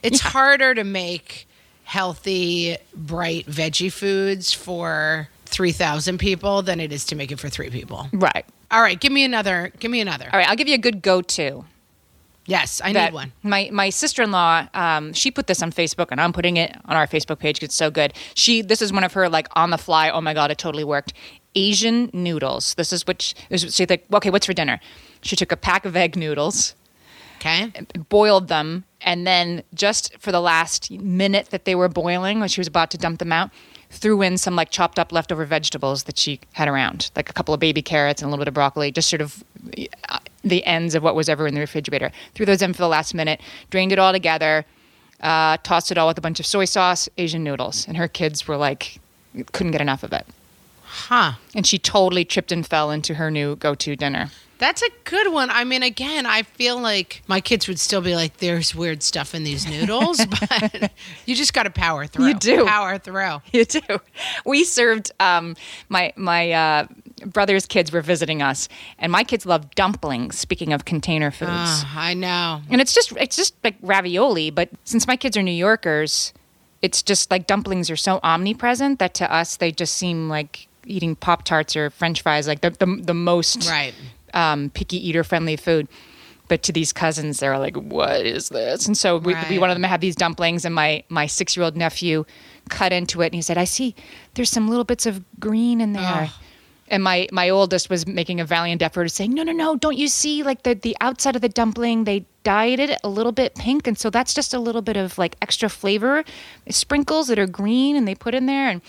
[0.00, 1.48] It's harder to make
[1.82, 7.68] healthy, bright veggie foods for 3,000 people than it is to make it for three
[7.68, 8.08] people.
[8.12, 8.44] right.
[8.70, 9.72] All right, give me another.
[9.78, 10.28] Give me another.
[10.32, 11.64] All right, I'll give you a good go-to.
[12.46, 13.32] Yes, I need one.
[13.42, 16.74] My my sister in law, um, she put this on Facebook, and I'm putting it
[16.86, 17.62] on our Facebook page.
[17.62, 18.14] It's so good.
[18.34, 20.08] She this is one of her like on the fly.
[20.08, 21.12] Oh my god, it totally worked.
[21.54, 22.74] Asian noodles.
[22.74, 24.06] This is which she, this is- she's like.
[24.12, 24.80] Okay, what's for dinner?
[25.20, 26.74] She took a pack of egg noodles,
[27.40, 27.70] Okay.
[28.08, 32.60] boiled them, and then just for the last minute that they were boiling, when she
[32.60, 33.50] was about to dump them out,
[33.90, 37.54] threw in some like chopped up leftover vegetables that she had around, like a couple
[37.54, 39.42] of baby carrots and a little bit of broccoli, just sort of
[40.08, 42.12] uh, the ends of what was ever in the refrigerator.
[42.34, 44.64] Threw those in for the last minute, drained it all together,
[45.20, 48.46] uh, tossed it all with a bunch of soy sauce, Asian noodles, and her kids
[48.46, 49.00] were like,
[49.52, 50.26] couldn't get enough of it.
[50.84, 51.32] Huh.
[51.54, 54.30] And she totally tripped and fell into her new go-to dinner.
[54.58, 55.50] That's a good one.
[55.50, 59.34] I mean, again, I feel like my kids would still be like, "There's weird stuff
[59.34, 60.90] in these noodles," but
[61.26, 62.26] you just got to power through.
[62.26, 62.66] You do.
[62.66, 63.40] power through.
[63.52, 63.80] You do.
[64.44, 65.54] We served um,
[65.88, 66.86] my my uh,
[67.24, 68.68] brother's kids were visiting us,
[68.98, 70.36] and my kids love dumplings.
[70.38, 72.62] Speaking of container foods, Ah, I know.
[72.68, 74.50] and it's just it's just like ravioli.
[74.50, 76.32] But since my kids are New Yorkers,
[76.82, 81.14] it's just like dumplings are so omnipresent that to us they just seem like eating
[81.14, 83.94] pop tarts or French fries, like the the, the most Right.
[84.34, 85.88] Um, picky eater friendly food.
[86.48, 89.60] But to these cousins, they're like, "What is this?" And so we, we Right.
[89.60, 92.24] wanted them to have these dumplings, and my my six year old nephew
[92.70, 93.94] cut into it, and he said, "I see,
[94.34, 96.30] there's some little bits of green in there."
[96.90, 99.76] And my my oldest was making a valiant effort, saying, "No, no, no!
[99.76, 100.42] Don't you see?
[100.42, 103.98] Like the the outside of the dumpling, they dyed it a little bit pink, and
[103.98, 106.24] so that's just a little bit of like extra flavor,
[106.70, 108.80] sprinkles that are green, and they put in there." And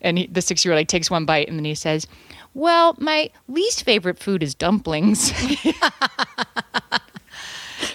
[0.00, 2.08] and he, the six year old like takes one bite, and then he says,
[2.56, 7.02] "Well, my least favorite food is dumplings." but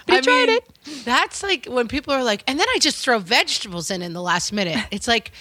[0.06, 0.70] he I tried mean, it.
[1.04, 4.22] That's like when people are like, and then I just throw vegetables in in the
[4.22, 4.78] last minute.
[4.92, 5.32] It's like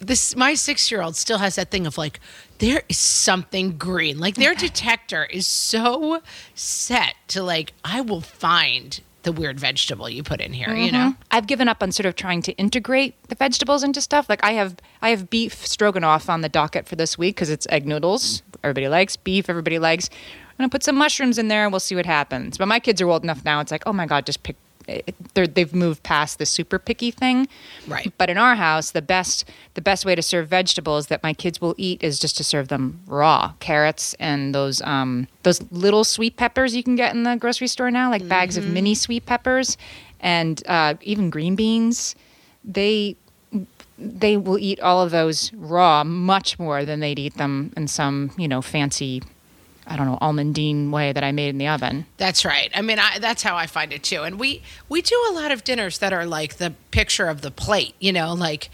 [0.00, 0.34] this.
[0.34, 2.20] My six year old still has that thing of like,
[2.58, 4.18] there is something green.
[4.18, 6.22] Like their detector is so
[6.54, 10.74] set to like, I will find the weird vegetable you put in here.
[10.74, 11.10] You know.
[11.10, 11.22] Mm-hmm.
[11.30, 14.26] I've given up on sort of trying to integrate the vegetables into stuff.
[14.26, 17.66] Like I have, I have beef stroganoff on the docket for this week because it's
[17.68, 18.42] egg noodles.
[18.64, 19.50] Everybody likes beef.
[19.50, 20.08] Everybody likes.
[20.08, 22.56] I'm gonna put some mushrooms in there and we'll see what happens.
[22.56, 23.60] But my kids are old enough now.
[23.60, 24.56] It's like, oh my god, just pick.
[25.34, 27.48] They've moved past the super picky thing.
[27.86, 28.12] Right.
[28.18, 31.60] But in our house, the best the best way to serve vegetables that my kids
[31.60, 33.52] will eat is just to serve them raw.
[33.60, 37.90] Carrots and those um, those little sweet peppers you can get in the grocery store
[37.90, 39.76] now, like bags of mini sweet peppers,
[40.20, 42.14] and uh, even green beans.
[42.64, 43.16] They
[43.98, 48.30] they will eat all of those raw much more than they'd eat them in some
[48.36, 49.22] you know fancy.
[49.88, 52.04] I don't know almondine way that I made in the oven.
[52.18, 52.70] That's right.
[52.74, 54.22] I mean, I, that's how I find it too.
[54.22, 57.50] And we we do a lot of dinners that are like the picture of the
[57.50, 57.94] plate.
[57.98, 58.70] You know, like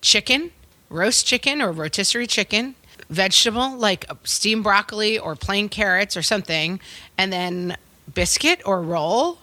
[0.00, 0.50] chicken,
[0.88, 2.74] roast chicken or rotisserie chicken,
[3.10, 6.80] vegetable like steamed broccoli or plain carrots or something,
[7.18, 7.76] and then
[8.12, 9.38] biscuit or roll,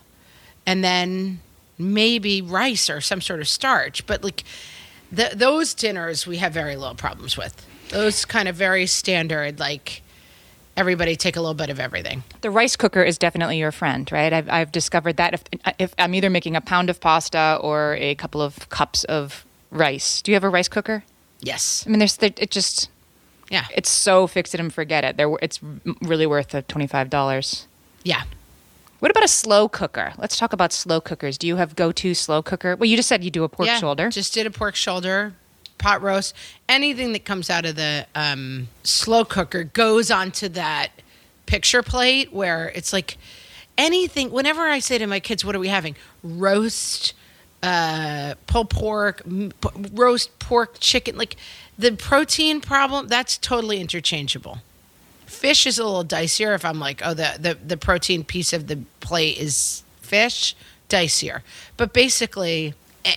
[0.66, 1.40] and then
[1.78, 4.06] maybe rice or some sort of starch.
[4.06, 4.44] But like
[5.12, 7.66] the, those dinners, we have very little problems with.
[7.90, 10.02] Those kind of very standard, like
[10.78, 12.24] everybody take a little bit of everything.
[12.42, 14.32] The rice cooker is definitely your friend, right?
[14.32, 15.44] I've, I've discovered that if,
[15.80, 20.22] if I'm either making a pound of pasta or a couple of cups of rice.
[20.22, 21.04] Do you have a rice cooker?
[21.40, 21.84] Yes.
[21.86, 22.90] I mean, there's it just
[23.50, 23.66] Yeah.
[23.74, 25.18] it's so fix it and forget it.
[25.18, 25.60] There, it's
[26.02, 27.68] really worth the twenty five dollars.
[28.04, 28.24] Yeah.
[29.00, 30.14] What about a slow cooker?
[30.20, 31.40] Let's talk about slow cookers.
[31.40, 32.76] Do you have go to slow cooker?
[32.76, 33.80] Well, you just said you do a pork yeah.
[33.80, 34.10] shoulder.
[34.10, 35.34] Just did a pork shoulder,
[35.82, 36.34] pot roast.
[36.70, 40.90] Anything that comes out of the um, slow cooker goes onto that
[41.46, 43.18] picture plate where it's like
[43.78, 44.32] anything.
[44.32, 47.14] Whenever I say to my kids, "What are we having?" Roast,
[47.64, 49.52] uh, pulled pork, m-
[49.94, 51.18] roast pork, chicken.
[51.18, 51.36] Like
[51.78, 54.60] the protein problem, that's totally interchangeable.
[55.26, 58.68] Fish is a little dicier if I'm like, oh, the, the, the protein piece of
[58.68, 60.56] the plate is fish,
[60.90, 61.42] dicier.
[61.78, 62.74] But basically,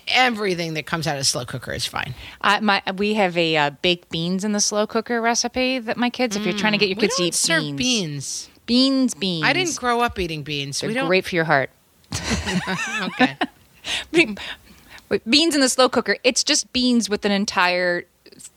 [0.09, 2.15] everything that comes out of slow cooker is fine.
[2.41, 6.11] Uh, my we have a uh, baked beans in the slow cooker recipe that my
[6.11, 6.37] kids.
[6.37, 8.49] If you're trying to get your kids to eat serve beans, beans.
[8.67, 9.45] beans, beans.
[9.45, 10.81] I didn't grow up eating beans.
[10.81, 11.07] They're we don't.
[11.07, 11.71] great for your heart.
[13.03, 13.37] Okay.
[15.29, 18.05] Beans in the slow cooker, it's just beans with an entire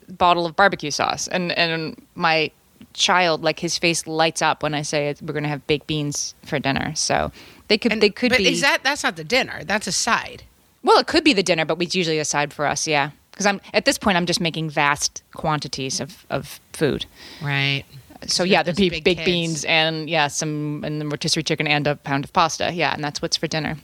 [0.09, 1.27] bottle of barbecue sauce.
[1.27, 2.51] And and my
[2.93, 6.33] child, like his face lights up when I say we're going to have baked beans
[6.45, 6.95] for dinner.
[6.95, 7.31] So
[7.67, 9.63] they could And- they could but be is that that's not the dinner?
[9.63, 10.43] That's a side.
[10.87, 12.87] Well, it could be the dinner, but it's usually a side for us.
[12.87, 17.05] Yeah, because I'm at this point I'm just making vast quantities of of food.
[17.43, 17.83] Right.
[18.25, 21.85] So yeah, there'd be big baked beans and yeah, some and the rotisserie chicken and
[21.85, 22.71] a pound of pasta.
[22.73, 23.77] Yeah, and that's what's for dinner.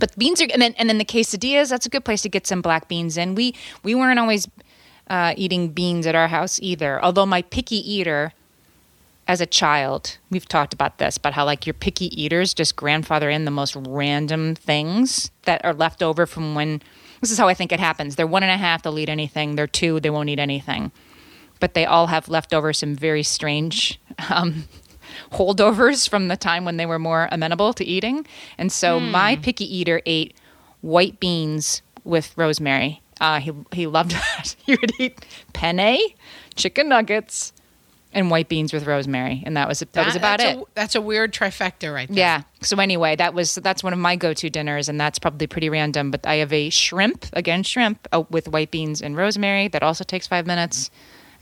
[0.00, 1.68] But beans are and then and then the quesadillas.
[1.68, 3.34] That's a good place to get some black beans in.
[3.34, 4.48] We we weren't always
[5.08, 7.04] uh, eating beans at our house either.
[7.04, 8.32] Although my picky eater
[9.26, 13.30] as a child, we've talked about this, about how like your picky eaters just grandfather
[13.30, 16.82] in the most random things that are left over from when.
[17.20, 18.16] This is how I think it happens.
[18.16, 19.56] They're one and a half, they'll eat anything.
[19.56, 20.92] They're two, they won't eat anything.
[21.58, 24.64] But they all have left over some very strange um,
[25.32, 28.26] holdovers from the time when they were more amenable to eating.
[28.58, 30.36] And so my picky eater ate
[30.82, 33.00] white beans with rosemary.
[33.20, 34.54] Uh, he he loved that.
[34.66, 35.98] he would eat penne,
[36.56, 37.53] chicken nuggets,
[38.14, 40.62] and white beans with rosemary, and that was that, was about that's it.
[40.62, 42.16] A, that's a weird trifecta right there.
[42.16, 42.42] Yeah.
[42.62, 46.10] So anyway, that was that's one of my go-to dinners, and that's probably pretty random.
[46.10, 49.68] But I have a shrimp again, shrimp uh, with white beans and rosemary.
[49.68, 50.90] That also takes five minutes.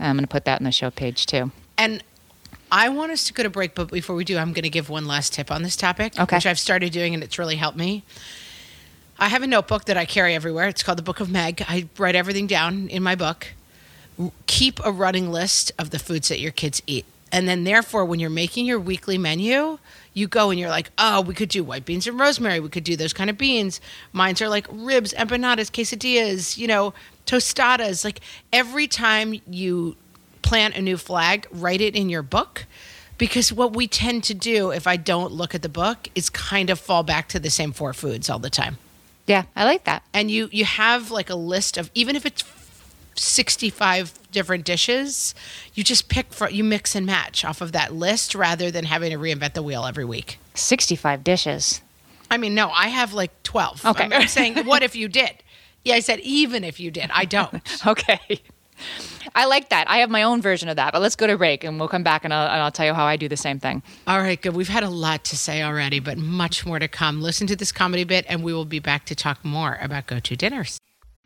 [0.01, 1.53] I'm going to put that in the show page too.
[1.79, 2.03] And
[2.73, 4.89] I want us to go to break, but before we do, I'm going to give
[4.89, 6.37] one last tip on this topic, Okay.
[6.37, 8.03] which I've started doing and it's really helped me.
[9.19, 10.67] I have a notebook that I carry everywhere.
[10.69, 11.63] It's called the Book of Meg.
[11.69, 13.47] I write everything down in my book.
[14.47, 17.05] Keep a running list of the foods that your kids eat.
[17.31, 19.79] And then, therefore, when you're making your weekly menu,
[20.13, 22.61] you go and you're like, oh, we could do white beans and rosemary.
[22.61, 23.81] We could do those kind of beans.
[24.13, 26.93] Mine's are like ribs, empanadas, quesadillas, you know,
[27.25, 28.05] tostadas.
[28.05, 28.21] Like
[28.53, 29.97] every time you
[30.43, 32.67] plant a new flag, write it in your book.
[33.17, 36.71] Because what we tend to do, if I don't look at the book, is kind
[36.71, 38.79] of fall back to the same four foods all the time.
[39.27, 40.03] Yeah, I like that.
[40.13, 42.43] And you you have like a list of even if it's
[43.15, 45.35] 65 different dishes,
[45.75, 49.11] you just pick for you mix and match off of that list rather than having
[49.13, 50.39] to reinvent the wheel every week.
[50.55, 51.81] 65 dishes.
[52.31, 53.85] I mean, no, I have like 12.
[53.85, 54.05] Okay.
[54.05, 55.43] I'm, I'm saying what if you did?
[55.85, 57.11] Yeah, I said even if you did.
[57.13, 57.63] I don't.
[57.87, 58.41] Okay.
[59.35, 59.89] I like that.
[59.89, 62.03] I have my own version of that, but let's go to break and we'll come
[62.03, 63.83] back and I'll, and I'll tell you how I do the same thing.
[64.07, 64.55] All right, good.
[64.55, 67.23] We've had a lot to say already, but much more to come.
[67.23, 70.19] Listen to this comedy bit, and we will be back to talk more about go
[70.21, 70.79] to dinners.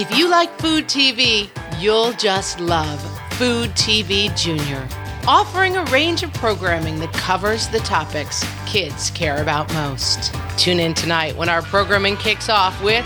[0.00, 4.86] If you like food TV, you'll just love Food TV Junior,
[5.26, 10.32] offering a range of programming that covers the topics kids care about most.
[10.56, 13.04] Tune in tonight when our programming kicks off with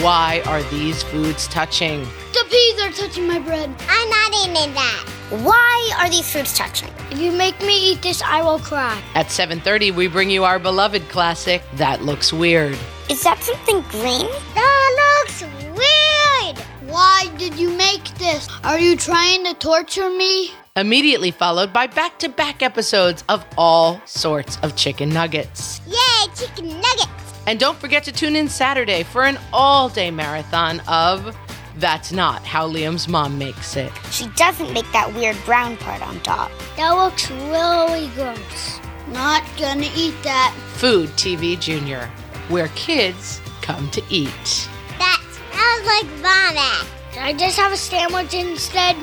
[0.00, 2.00] Why Are These Foods Touching?
[2.32, 3.72] The peas are touching my bread.
[3.88, 5.08] I'm not eating that.
[5.30, 6.90] Why are these foods touching?
[7.12, 9.00] If you make me eat this, I will cry.
[9.14, 12.76] At 7:30 we bring you our beloved classic That Looks Weird.
[13.10, 14.28] Is that something green?
[14.54, 15.42] That looks
[15.76, 16.58] weird.
[16.90, 18.48] Why did you make this?
[18.64, 20.50] Are you trying to torture me?
[20.76, 25.80] Immediately followed by back-to-back episodes of all sorts of chicken nuggets.
[25.86, 27.08] Yay, chicken nuggets!
[27.46, 31.36] And don't forget to tune in Saturday for an all-day marathon of
[31.76, 33.92] That's Not How Liam's Mom Makes It.
[34.10, 36.50] She doesn't make that weird brown part on top.
[36.76, 38.80] That looks really gross.
[39.08, 40.54] Not gonna eat that.
[40.76, 42.08] Food TV Junior,
[42.52, 44.68] where kids come to eat.
[44.98, 46.86] That smells like vomit.
[47.12, 48.94] Can I just have a sandwich instead?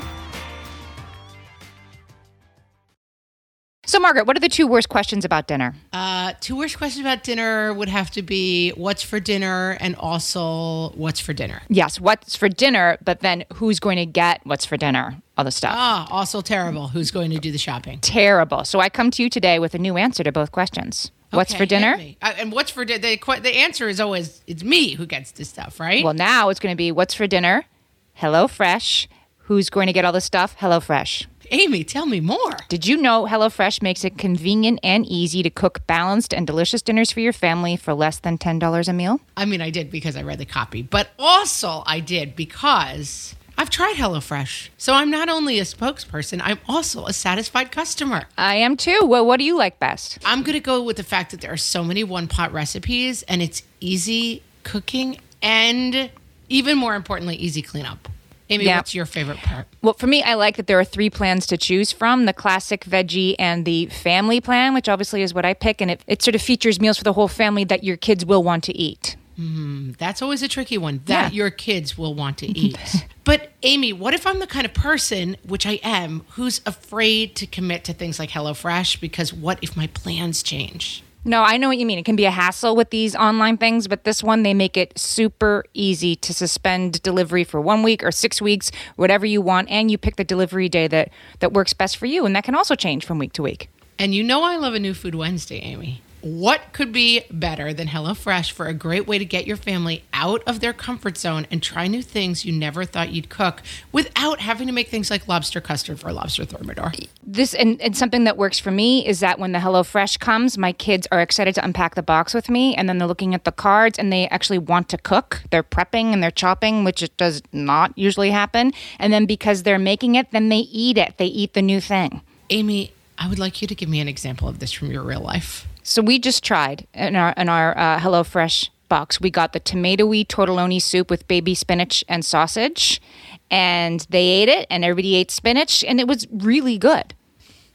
[3.88, 5.74] So, Margaret, what are the two worst questions about dinner?
[5.92, 10.90] Uh, two worst questions about dinner would have to be what's for dinner and also
[10.90, 11.64] what's for dinner.
[11.70, 15.20] Yes, what's for dinner, but then who's going to get what's for dinner?
[15.40, 15.74] All the stuff.
[15.76, 16.90] Ah, also terrible.
[16.90, 17.98] Who's going to do the shopping?
[18.02, 18.64] Terrible.
[18.64, 21.12] So, I come to you today with a new answer to both questions.
[21.32, 21.98] What's Okay, for dinner?
[22.22, 23.00] Uh, and what's for dinner?
[23.00, 26.04] The, the answer is always it's me who gets this stuff, right?
[26.04, 27.66] Well, now it's going to be what's for dinner?
[28.14, 29.08] Hello Fresh.
[29.44, 30.56] Who's going to get all the stuff?
[30.60, 31.28] Hello Fresh.
[31.52, 32.58] Amy, tell me more.
[32.70, 37.12] Did you know HelloFresh makes it convenient and easy to cook balanced and delicious dinners
[37.12, 39.20] for your family for less than $10 a meal?
[39.36, 43.70] I mean, I did because I read the copy, but also I did because I've
[43.70, 44.70] tried HelloFresh.
[44.78, 48.24] So I'm not only a spokesperson, I'm also a satisfied customer.
[48.38, 49.02] I am too.
[49.04, 50.18] Well, what do you like best?
[50.24, 53.22] I'm going to go with the fact that there are so many one pot recipes
[53.24, 56.10] and it's easy cooking and
[56.48, 58.08] even more importantly, easy cleanup.
[58.50, 58.78] Amy, Yeah.
[58.78, 59.68] what's your favorite part?
[59.82, 62.86] Well, for me, I like that there are three plans to choose from the classic
[62.86, 65.82] veggie and the family plan, which obviously is what I pick.
[65.82, 68.42] And it, it sort of features meals for the whole family that your kids will
[68.42, 69.18] want to eat.
[69.40, 71.36] Hmm, that's always a tricky one that Yeah.
[71.38, 72.78] your kids will want to eat.
[73.24, 77.46] but Amy, what if I'm the kind of person, which I am, who's afraid to
[77.48, 81.04] commit to things like HelloFresh because what if my plans change?
[81.24, 82.00] No, I know what you mean.
[82.00, 84.98] It can be a hassle with these online things, but this one, they make it
[85.00, 89.70] super easy to suspend delivery for one week or six weeks, whatever you want.
[89.70, 92.26] And you pick the delivery day that, that works best for you.
[92.26, 93.70] And that can also change from week to week.
[93.98, 96.02] And you know I love a new food Wednesday, Amy.
[96.22, 100.44] What could be better than HelloFresh for a great way to get your family out
[100.46, 103.62] of their comfort zone and try new things you never thought you'd cook
[103.94, 106.92] without having to make things like lobster custard for a lobster thermidor?
[107.24, 110.74] This and, and something that works for me is that when the HelloFresh comes, my
[110.74, 113.52] kids are excited to unpack the box with me, and then they're looking at the
[113.54, 115.44] cards and they actually want to cook.
[115.52, 118.74] They're prepping and they're chopping, which it does not usually happen.
[119.00, 121.18] And then because they're making it, then they eat it.
[121.18, 122.22] They eat the new thing.
[122.50, 125.22] Amy, I would like you to give me an example of this from your real
[125.22, 125.68] life.
[125.90, 129.20] So we just tried in our in our uh, HelloFresh box.
[129.20, 133.02] We got the tomatoey tortelloni soup with baby spinach and sausage,
[133.50, 137.16] and they ate it, and everybody ate spinach, and it was really good.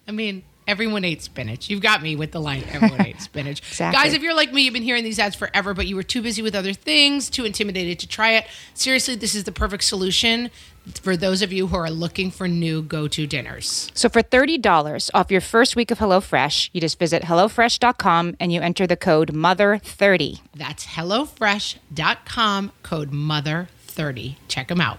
[0.06, 1.68] I mean, everyone ate spinach.
[1.68, 3.60] You've got me with the line, everyone ate spinach.
[3.60, 4.02] Exactly.
[4.02, 6.22] Guys, if you're like me, you've been hearing these ads forever, but you were too
[6.22, 8.46] busy with other things, too intimidated to try it.
[8.74, 10.50] Seriously, this is the perfect solution
[11.02, 13.90] for those of you who are looking for new go to dinners.
[13.94, 18.52] So for thirty dollars off your first week of HelloFresh, you just visit hellofresh.com and
[18.52, 20.42] you enter the code Mother thirty.
[20.54, 24.36] That's HelloFresh.com, code MOTHER30.
[24.48, 24.98] Check them out.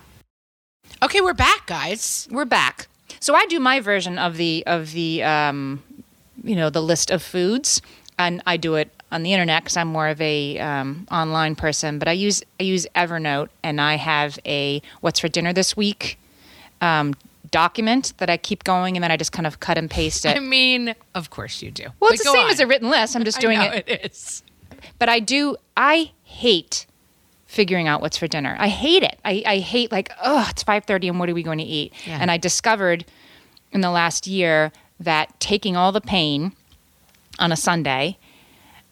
[1.04, 2.28] Okay, we're back, guys.
[2.32, 2.88] We're back.
[3.26, 5.82] So I do my version of the of the um,
[6.44, 7.82] you know the list of foods,
[8.20, 11.98] and I do it on the internet because I'm more of a um, online person.
[11.98, 16.20] But I use I use Evernote, and I have a what's for dinner this week
[16.82, 17.16] um,
[17.50, 20.38] document that I keep going and then I just kind of cut and paste it.
[20.38, 21.86] I mean, of course you do.
[22.00, 22.52] well, But it's the same on.
[22.52, 23.16] as a written list.
[23.16, 23.86] I'm just doing I know it.
[23.88, 24.44] it is.
[25.00, 26.86] But I do, I hate
[27.56, 28.58] figuring out what's for dinner.
[28.60, 29.18] I hate it.
[29.24, 31.94] I, I hate like, oh, it's 5.30 and what are we going to eat?
[32.06, 32.18] Yeah.
[32.20, 33.06] And I discovered
[33.72, 36.52] in the last year that taking all the pain
[37.40, 38.18] on a Sunday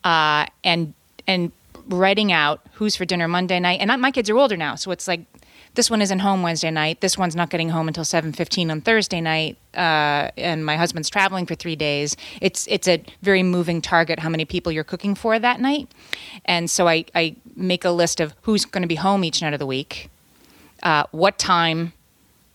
[0.06, 0.94] uh, and
[1.28, 1.52] and
[1.88, 3.82] writing out who's for dinner Monday night.
[3.82, 5.26] And I, my kids are older now, so it's like
[5.76, 7.02] this one isn't home Wednesday night.
[7.02, 9.58] This one's not getting home until seven fifteen on Thursday night.
[9.74, 12.16] Uh, and my husband's traveling for three days.
[12.42, 15.90] It's it's a very moving target how many people you're cooking for that night.
[16.46, 19.54] And so I, I make a list of who's going to be home each night
[19.54, 20.10] of the week,
[20.84, 21.94] uh, what time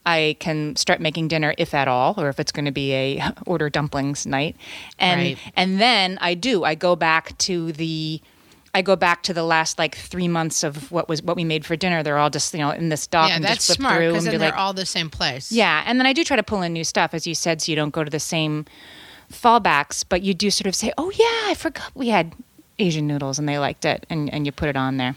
[0.06, 3.32] I can start making dinner if at all, or if it's going to be a
[3.46, 4.56] order dumplings night,
[4.98, 5.38] and Right.
[5.56, 8.20] and then I do I go back to the
[8.74, 11.64] I go back to the last like three months of what was what we made
[11.64, 12.02] for dinner.
[12.02, 14.32] They're all just you know in this doc Yeah, and that's just smart because then
[14.34, 15.50] be they're like all the same place.
[15.50, 17.72] yeah, and then I do try to pull in new stuff as you said, so
[17.72, 18.66] you don't go to the same
[19.32, 22.34] fallbacks, but you do sort of say, oh yeah, I forgot we had
[22.78, 25.16] Asian noodles and they liked it, and and you put it on there.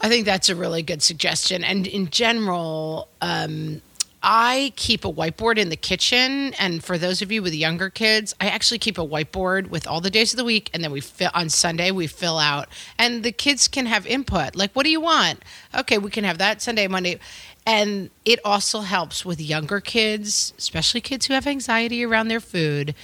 [0.00, 1.62] I think that's a really good suggestion.
[1.62, 3.82] And in general, um,
[4.22, 6.52] I keep a whiteboard in the kitchen.
[6.54, 10.00] And for those of you with younger kids, I actually keep a whiteboard with all
[10.00, 10.70] the days of the week.
[10.74, 12.68] And then we fill on Sunday, we fill out,
[12.98, 14.54] and the kids can have input.
[14.54, 15.42] Like, what do you want?
[15.74, 17.18] Okay, we can have that Sunday, Monday.
[17.66, 22.94] And it also helps with younger kids, especially kids who have anxiety around their food,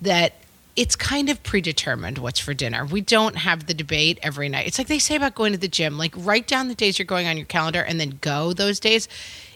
[0.00, 0.34] that
[0.74, 2.84] it's kind of predetermined what's for dinner.
[2.84, 4.66] We don't have the debate every night.
[4.66, 7.06] It's like they say about going to the gym, like write down the days you're
[7.06, 9.08] going on your calendar and then go those days.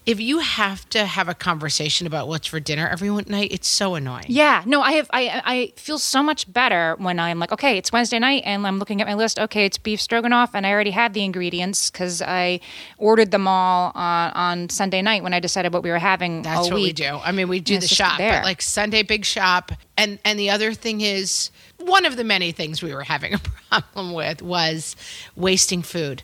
[0.07, 3.97] If you have to have a conversation about what's for dinner every night, it's so
[3.97, 4.27] annoying.
[4.29, 5.11] Yeah, no, I have.
[5.13, 8.79] I I feel so much better when I'm like, okay, it's Wednesday night, and I'm
[8.79, 9.41] looking at my list.
[9.41, 12.61] Okay, it's beef stroganoff, and I already had the ingredients because I
[12.99, 16.71] ordered them all on on Sunday night when I decided what we were having That's
[16.71, 17.19] what we do.
[17.25, 18.39] I mean, we do the shop, there.
[18.39, 22.53] but like Sunday big shop, and and the other thing is one of the many
[22.53, 23.41] things we were having a
[23.71, 24.95] problem with was
[25.35, 26.23] wasting food.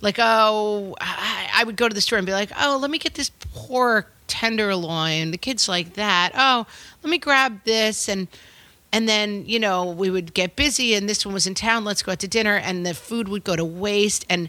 [0.00, 0.94] Like, oh,
[1.54, 4.12] I, would go to the store and be like, oh, let me get this pork
[4.26, 5.30] tenderloin.
[5.30, 6.32] The kids like that.
[6.34, 6.66] Oh,
[7.02, 8.28] let me grab this and.
[8.92, 12.00] And then, you know, we would get busy and this one was in town, let's
[12.00, 14.48] go out to dinner and the food would go to waste and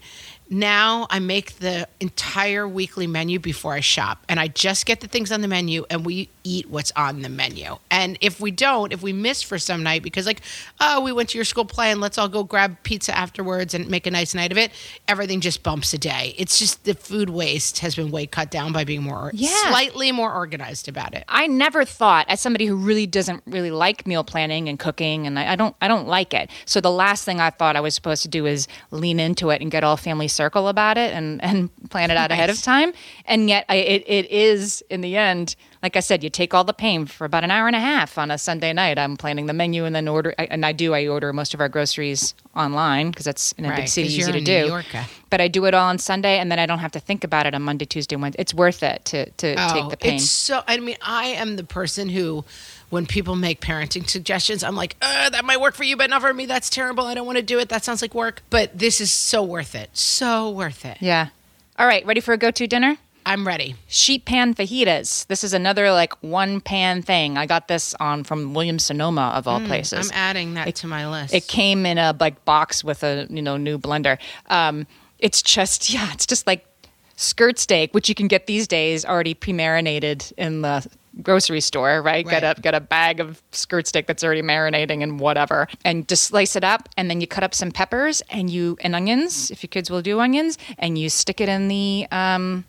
[0.49, 5.07] now I make the entire weekly menu before I shop and I just get the
[5.07, 7.77] things on the menu and we eat what's on the menu.
[7.89, 10.41] And if we don't, if we miss for some night because like,
[10.79, 13.89] oh, we went to your school play and let's all go grab pizza afterwards and
[13.89, 14.71] make a nice night of it,
[15.07, 16.35] everything just bumps a day.
[16.37, 19.49] It's just the food waste has been way cut down by being more Yeah.
[19.69, 21.23] slightly more organized about it.
[21.27, 25.39] I never thought, as somebody who really doesn't really like meal planning and cooking, and
[25.39, 26.51] I, I don't, I don't like it.
[26.65, 29.61] So the last thing I thought I was supposed to do is lean into it
[29.61, 32.93] and get all family circle about it and and plan it out ahead of time.
[33.25, 36.63] And yet, I, it it is in the end, like I said, you take all
[36.63, 38.97] the pain for about an hour and a half on a Sunday night.
[38.97, 40.93] I'm planning the menu and then order, I, and I do.
[40.93, 44.17] I order most of our groceries online because that's in a Right, big city 'cause
[44.17, 44.75] easy you're to in do.
[44.75, 44.81] New
[45.29, 47.45] But I do it all on Sunday, and then I don't have to think about
[47.45, 48.41] it on Monday, Tuesday, Wednesday.
[48.41, 50.11] It's worth it to to oh, take the pain.
[50.13, 50.63] Oh, It's so.
[50.67, 52.45] I mean, I am the person who,
[52.89, 56.21] when people make parenting suggestions, I'm like, uh, that might work for you, but not
[56.21, 56.45] for me.
[56.45, 57.05] That's terrible.
[57.05, 57.69] I don't want to do it.
[57.69, 58.41] That sounds like work.
[58.49, 59.89] But this is so worth it.
[59.97, 60.97] So worth it.
[61.01, 61.29] Yeah.
[61.77, 62.97] All right, ready for a go-to dinner?
[63.25, 63.75] I'm ready.
[63.87, 65.25] Sheet pan fajitas.
[65.27, 67.37] This is another like one pan thing.
[67.37, 70.11] I got this on from Williams Sonoma of all places.
[70.11, 71.33] Mm, I'm adding that to my list.
[71.33, 74.19] it came in a like box with a you know new blender.
[74.47, 74.85] Um,
[75.17, 76.67] it's just yeah, it's just like
[77.15, 80.85] skirt steak, which you can get these days already pre-marinated in the
[81.21, 82.27] grocery store, right?
[82.27, 86.23] Get a get a bag of skirt steak that's already marinating and whatever, and just
[86.23, 89.63] slice it up, and then you cut up some peppers and you and onions if
[89.63, 92.65] your kids will do onions, and you stick it in the um,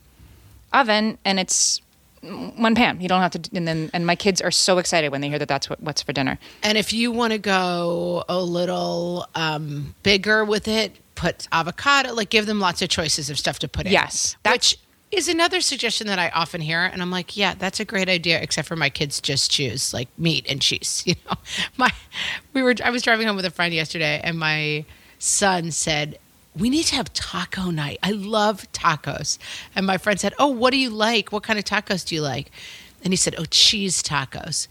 [0.73, 1.81] oven, and it's
[2.21, 2.99] one pan.
[2.99, 3.49] You don't have to.
[3.55, 6.01] And then and my kids are so excited when they hear that that's what, what's
[6.01, 6.39] for dinner.
[6.63, 12.13] And if you want to go a little um, bigger with it, put avocado.
[12.13, 13.91] Like, give them lots of choices of stuff to put in.
[13.91, 14.77] Yes, which
[15.11, 18.41] is another suggestion that I often hear, and I'm like, yeah, that's a great idea.
[18.41, 21.03] Except for my kids just choose like meat and cheese.
[21.07, 21.37] You know,
[21.77, 21.91] my
[22.53, 24.85] we were I was driving home with a friend yesterday, and my
[25.19, 26.19] son said.
[26.55, 27.99] We need to have taco night.
[28.01, 29.37] I love tacos.
[29.75, 31.31] And my friend said, Oh, what do you like?
[31.31, 32.49] What kind of tacos do you like?
[33.03, 34.67] And he said, Oh, cheese tacos.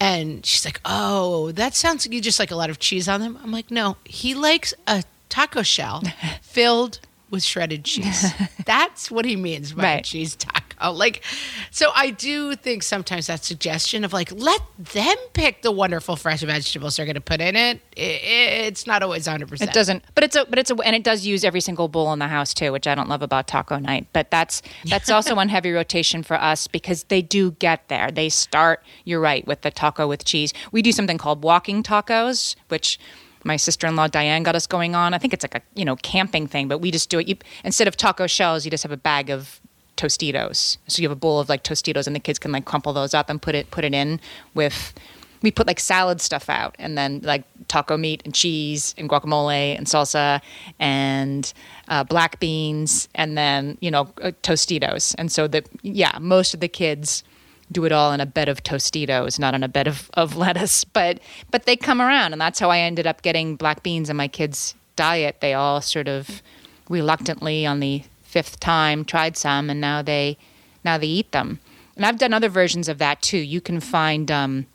[0.00, 3.20] And she's like, "Oh, that sounds like you just like a lot of cheese on
[3.20, 6.02] them." I'm like, "No, he likes a taco shell
[6.42, 7.00] filled
[7.30, 8.32] with shredded cheese.
[8.66, 10.04] That's what he means by Right.
[10.04, 11.22] cheese taco." Like,
[11.70, 16.40] so I do think sometimes that suggestion of like, let them pick the wonderful fresh
[16.40, 19.60] vegetables they're going to put in it, i it's not always 100%.
[19.60, 22.12] It doesn't, but it's a, but it's a, and it does use every single bowl
[22.14, 24.06] in the house too, which I don't love about taco night.
[24.14, 28.10] But that's that's also on heavy rotation for us because they do get there.
[28.10, 30.54] They start, you're right, with the taco with cheese.
[30.72, 32.98] We do something called walking tacos, which
[33.44, 35.14] my sister-in-law Diane got us going on.
[35.14, 37.28] I think it's like a you know camping thing, but we just do it.
[37.28, 39.60] You, instead of taco shells, you just have a bag of
[39.96, 40.78] Tostitos.
[40.86, 43.14] So you have a bowl of like Tostitos, and the kids can like crumple those
[43.14, 44.20] up and put it put it in
[44.54, 44.94] with.
[45.42, 49.74] We put like salad stuff out, and then like taco meat and cheese and guacamole
[49.76, 50.42] and salsa
[50.78, 51.50] and
[51.88, 55.14] uh, black beans, and then you know uh, Tostitos.
[55.16, 57.24] And so the yeah, most of the kids
[57.72, 60.84] do it all in a bed of Tostitos, not on a bed of, of lettuce.
[60.84, 64.16] But but they come around, and that's how I ended up getting black beans in
[64.16, 65.40] my kids' diet.
[65.40, 66.42] They all sort of
[66.88, 70.36] reluctantly on the fifth time tried some, and now they
[70.84, 71.60] now they eat them.
[71.96, 73.38] And I've done other versions of that too.
[73.38, 74.66] You can find um,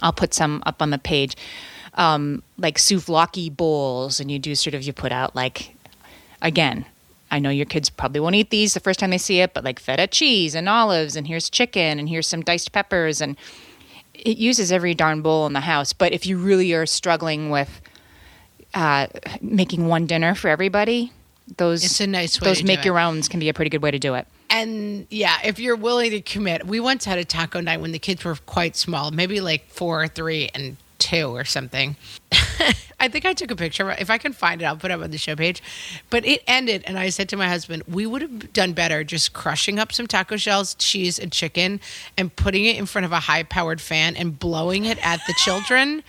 [0.00, 1.36] I'll put some up on the page.
[1.94, 5.74] Um, like souvlaki bowls, and you do sort of you put out like
[6.40, 6.86] again
[7.32, 9.64] I know your kids probably won't eat these the first time they see it, but
[9.64, 13.36] like feta cheese and olives, and here's chicken, and here's some diced peppers, and
[14.12, 15.94] it uses every darn bowl in the house.
[15.94, 17.80] But if you really are struggling with
[18.74, 19.06] uh,
[19.40, 21.10] making one dinner for everybody,
[21.56, 22.84] those It's a nice way those make it.
[22.84, 24.26] your owns can be a pretty good way to do it.
[24.50, 27.98] And yeah, if you're willing to commit, we once had a taco night when the
[27.98, 31.96] kids were quite small, maybe like four, or three, and two or something.
[33.00, 33.90] I think I took a picture.
[33.90, 35.60] If I can find it, I'll put it up on the show page.
[36.08, 39.32] But it ended, and I said to my husband, we would have done better just
[39.32, 41.80] crushing up some taco shells, cheese, and chicken,
[42.16, 45.34] and putting it in front of a high powered fan and blowing it at the
[45.34, 46.04] children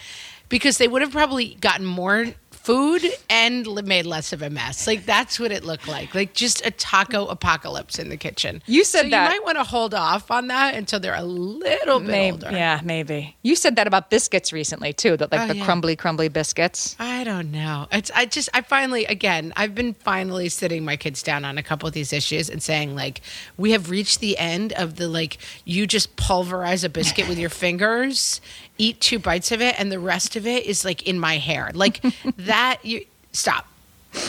[0.49, 2.27] because they would have probably gotten more
[2.63, 4.87] food and made less of a mess.
[4.87, 6.15] Like that's what it looked like.
[6.15, 8.63] Like just a taco apocalypse in the kitchen.
[8.65, 11.23] You said so that- You might want to hold off on that until they're a
[11.23, 12.51] little bit Maybe, older.
[12.51, 13.35] yeah, maybe.
[13.41, 15.65] You said that about biscuits recently too, that like Oh, the yeah.
[15.65, 16.95] crumbly, crumbly biscuits.
[16.99, 17.87] I don't know.
[17.91, 21.63] It's I just I finally again I've been finally sitting my kids down on a
[21.63, 23.19] couple of these issues and saying like
[23.57, 27.49] we have reached the end of the like you just pulverize a biscuit with your
[27.49, 28.39] fingers,
[28.77, 31.71] eat two bites of it, and the rest of it is like in my hair.
[31.73, 32.01] Like
[32.37, 33.67] that you stop.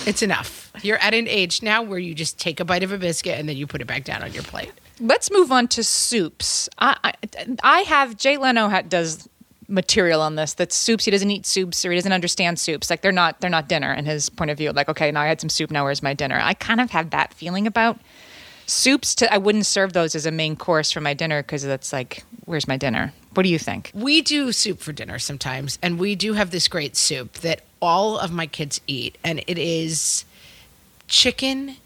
[0.06, 0.72] It's enough.
[0.82, 3.48] You're at an age now where you just take a bite of a biscuit and
[3.48, 4.72] then you put it back down on your plate.
[4.98, 6.68] Let's move on to soups.
[6.78, 7.12] I I,
[7.62, 9.28] I have Jay Leno ha, does
[9.68, 13.00] material on this that soups he doesn't eat soups or he doesn't understand soups like
[13.00, 15.40] they're not they're not dinner in his point of view like okay now I had
[15.40, 17.98] some soup now where's my dinner I kind of have that feeling about
[18.66, 21.92] soups to I wouldn't serve those as a main course for my dinner because that's
[21.92, 25.98] like where's my dinner what do you think We do soup for dinner sometimes, and
[25.98, 30.24] we do have this great soup that all of my kids eat, and it is
[31.06, 31.76] chicken,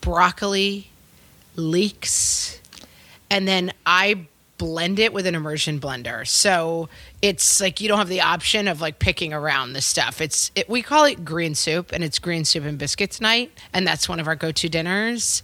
[0.00, 0.90] broccoli,
[1.56, 2.60] leeks,
[3.30, 4.26] and then I
[4.58, 6.26] blend it with an immersion blender.
[6.26, 6.88] So
[7.22, 10.20] it's like you don't have the option of like picking around the stuff.
[10.20, 13.86] It's it, we call it green soup, and it's green soup and biscuits night, and
[13.86, 15.42] that's one of our go-to dinners.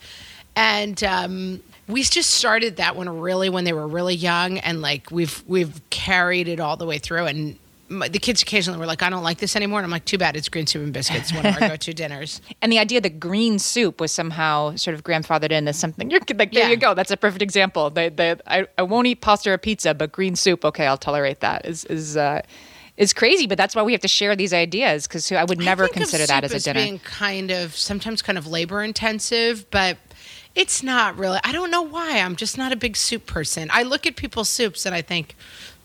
[0.57, 5.11] And um, we just started that one really when they were really young, and like
[5.11, 7.27] we've we've carried it all the way through.
[7.27, 7.59] And
[7.91, 10.17] my, the kids occasionally were like, "I don't like this anymore," and I'm like, "Too
[10.17, 13.21] bad, it's green soup and biscuits, one of our go-to dinners." and the idea that
[13.21, 16.69] green soup was somehow sort of grandfathered in as something you're like there Yeah.
[16.71, 19.93] you go that's a perfect example they, they, I, I won't eat pasta or pizza
[19.93, 22.41] but green soup okay I'll tolerate that is is uh,
[22.97, 25.85] is crazy but that's why we have to share these ideas because I would never
[25.85, 29.99] I consider that as a dinner being kind of sometimes kind of labor intensive, but
[30.55, 31.39] it's not really.
[31.45, 32.19] I don't know why.
[32.21, 33.69] I'm just not a big soup person.
[33.73, 35.35] I look at people's soups and I think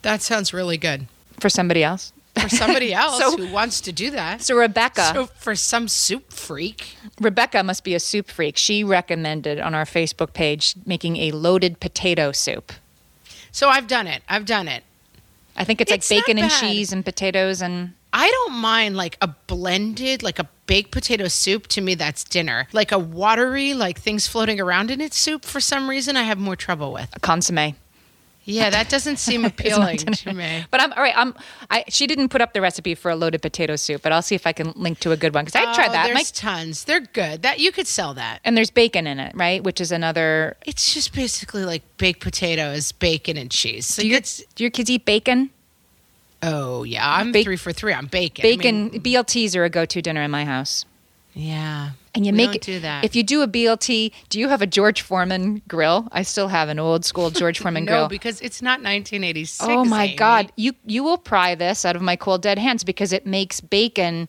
[0.02, 1.06] that sounds really good
[1.38, 4.40] for somebody else for somebody else So- who wants to do that.
[4.42, 9.58] so Rebecca So for some soup freak, Rebecca must be a soup freak she recommended
[9.58, 12.72] on our Facebook page making a loaded potato soup
[13.52, 14.22] so I've done it.
[14.28, 14.84] I've done it.
[15.56, 19.16] I think it's, It's like bacon and cheese and potatoes and I don't mind like
[19.22, 21.66] a blended, like a baked potato soup.
[21.68, 22.66] To me, that's dinner.
[22.72, 25.44] Like a watery, like things floating around in its soup.
[25.44, 27.08] For some reason, I have more trouble with.
[27.14, 27.74] a consomme
[28.44, 30.64] Yeah, that doesn't seem appealing to me.
[30.72, 31.14] But I'm all right.
[31.16, 31.34] I'm.
[31.70, 34.34] I she didn't put up the recipe for a loaded potato soup, but I'll see
[34.34, 36.06] if I can link to a good one because I tried Oh, that.
[36.06, 36.22] There's My-
[36.54, 36.84] tons.
[36.84, 37.42] They're good.
[37.42, 38.40] That you could sell that.
[38.44, 39.62] and there's bacon in it, right?
[39.62, 40.56] Which is another.
[40.66, 43.86] It's just basically like baked potatoes, bacon and cheese.
[43.86, 44.20] So Do your,
[44.56, 45.50] do your kids eat bacon?
[46.42, 48.44] Oh yeah, I'm Ba- three for three on bacon.
[48.44, 50.84] I Bacon mean, BLTs are a go-to dinner in my house.
[51.34, 53.04] yeah, And you We make do that.
[53.04, 56.08] If you do a BLT, do you have a George Foreman grill?
[56.12, 58.08] I still have an old school George Foreman no, grill.
[58.08, 59.60] because it's not 1986.
[59.68, 60.16] Oh my Amy.
[60.16, 60.52] God!
[60.56, 64.28] You you will pry this out of my cold dead hands because it makes bacon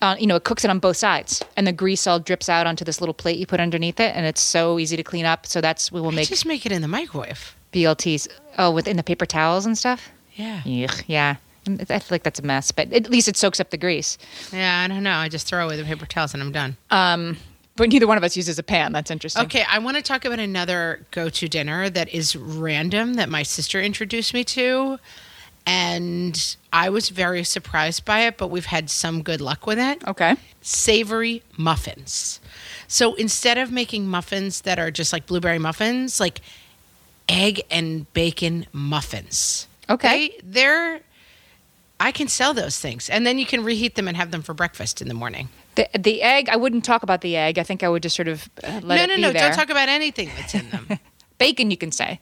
[0.00, 2.68] uh, you know, it cooks it on both sides, and the grease all drips out
[2.68, 5.44] onto this little plate you put underneath it, and it's so easy to clean up.
[5.44, 7.56] So that's we will make Just make it in the microwave.
[7.72, 8.28] BLTs.
[8.58, 10.08] Oh, within the paper towels and stuff.
[10.38, 10.62] Yeah.
[10.62, 11.36] Yuck, yeah.
[11.66, 14.16] I feel like that's a mess, but at least it soaks up the grease.
[14.52, 15.16] Yeah, I don't know.
[15.16, 16.76] I just throw away the paper towels and I'm done.
[16.90, 17.36] Um,
[17.76, 18.92] but neither one of us uses a pan.
[18.92, 19.44] That's interesting.
[19.44, 23.42] Okay, I want to talk about another go to dinner that is random that my
[23.42, 24.98] sister introduced me to.
[25.66, 30.02] And I was very surprised by it, but we've had some good luck with it.
[30.08, 30.36] Okay.
[30.62, 32.40] Savory muffins.
[32.86, 36.40] So instead of making muffins that are just like blueberry muffins, like
[37.28, 39.66] egg and bacon muffins.
[39.90, 40.28] Okay.
[40.28, 41.00] They, they're,
[42.00, 43.08] I can sell those things.
[43.08, 45.48] And then you can reheat them and have them for breakfast in the morning.
[45.74, 47.58] The, the egg, I wouldn't talk about the egg.
[47.58, 49.32] I think I would just sort of uh, let no, it no, be no.
[49.32, 49.48] there.
[49.48, 50.88] Don't talk about anything that's in them.
[51.38, 52.20] Bacon, you can say.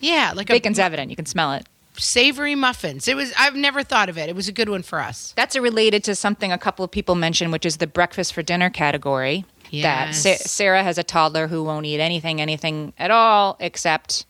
[0.00, 1.10] yeah, like Bacon's a evident.
[1.10, 1.66] You can smell it.
[1.96, 3.08] savory muffins.
[3.08, 4.28] It was I've never thought of it.
[4.28, 5.32] It was a good one for us.
[5.36, 8.68] That's related to something a couple of people mentioned, which is the breakfast for dinner
[8.68, 9.44] category.
[9.72, 14.26] That Sa- Sarah has a toddler who won't eat anything, anything at all except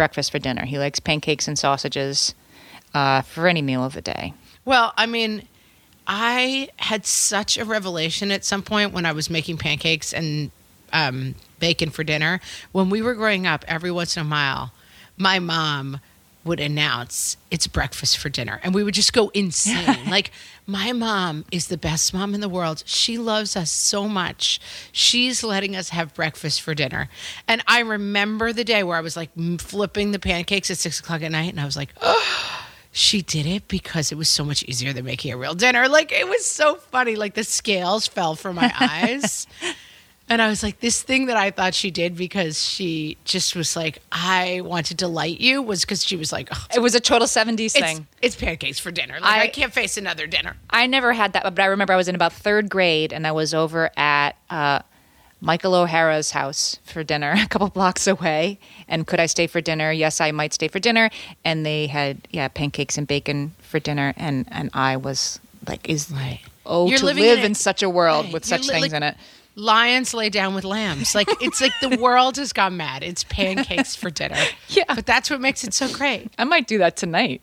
[0.00, 0.64] breakfast for dinner.
[0.64, 2.34] He likes pancakes and sausages
[2.94, 4.32] uh, for any meal of the day.
[4.64, 5.46] Well, I mean,
[6.06, 10.52] I had such a revelation at some point when I was making pancakes and
[10.94, 12.40] um, bacon for dinner.
[12.72, 14.72] When we were growing up, every once in a while,
[15.18, 16.00] my mom
[16.44, 20.30] would announce it's breakfast for dinner and we would just go insane like
[20.66, 24.60] my mom is the best mom in the world she loves us so much
[24.92, 27.08] she's letting us have breakfast for dinner
[27.46, 31.22] and i remember the day where i was like flipping the pancakes at six o'clock
[31.22, 34.64] at night and i was like oh she did it because it was so much
[34.64, 35.88] easier than making a real dinner.
[35.88, 37.16] Like it was so funny.
[37.16, 39.46] Like the scales fell from my eyes.
[40.30, 43.74] And I was like, this thing that I thought she did because she just was
[43.74, 47.00] like, I want to delight you was because she was like, oh, It was a
[47.00, 48.06] total 70s it's, thing.
[48.22, 49.14] it's pancakes for dinner.
[49.20, 50.54] Like I, I- can't face another dinner.
[50.70, 53.32] I never had that, but I remember I was in about third grade and I
[53.32, 54.82] was over at uh,
[55.40, 58.60] Michael O'Hara's house for dinner a couple blocks away.
[58.86, 59.90] And could I stay for dinner?
[59.90, 61.10] Yes, I might stay for dinner.
[61.44, 64.14] And they had, yeah, pancakes and bacon for dinner.
[64.16, 67.82] And, and I was like, is, like, oh, You're to live in in, a- such
[67.82, 68.34] a world Right.
[68.34, 69.16] with such li- things like- in it.
[69.56, 71.14] Lions lay down with lambs.
[71.14, 73.02] Like it's like the world has gone mad.
[73.02, 74.38] It's pancakes for dinner.
[74.68, 74.84] Yeah.
[74.94, 76.32] But that's what makes it so great.
[76.38, 77.42] I might do that tonight.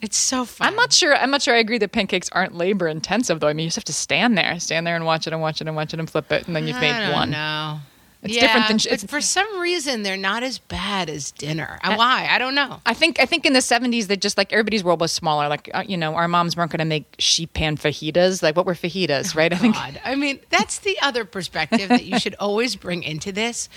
[0.00, 0.66] It's so fun.
[0.66, 1.14] I'm not sure.
[1.14, 1.54] I'm not sure.
[1.54, 3.46] I agree that pancakes aren't labor intensive, though.
[3.46, 5.60] I mean, you just have to stand there, stand there and watch it and watch
[5.60, 7.30] it and watch it and flip it, and then you've made I don't one.
[7.30, 7.78] know.
[8.22, 11.32] It's yeah, different than sh- but it's- for some reason they're not as bad as
[11.32, 11.80] dinner.
[11.82, 12.28] Uh, Why?
[12.30, 12.80] I don't know.
[12.86, 15.48] I think I think in the 70s they just like everybody's world was smaller.
[15.48, 18.40] Like uh, you know, our moms weren't going to make sheet pan fajitas.
[18.40, 19.52] Like what were fajitas, right?
[19.52, 23.32] I think God, I mean, that's the other perspective that you should always bring into
[23.32, 23.68] this.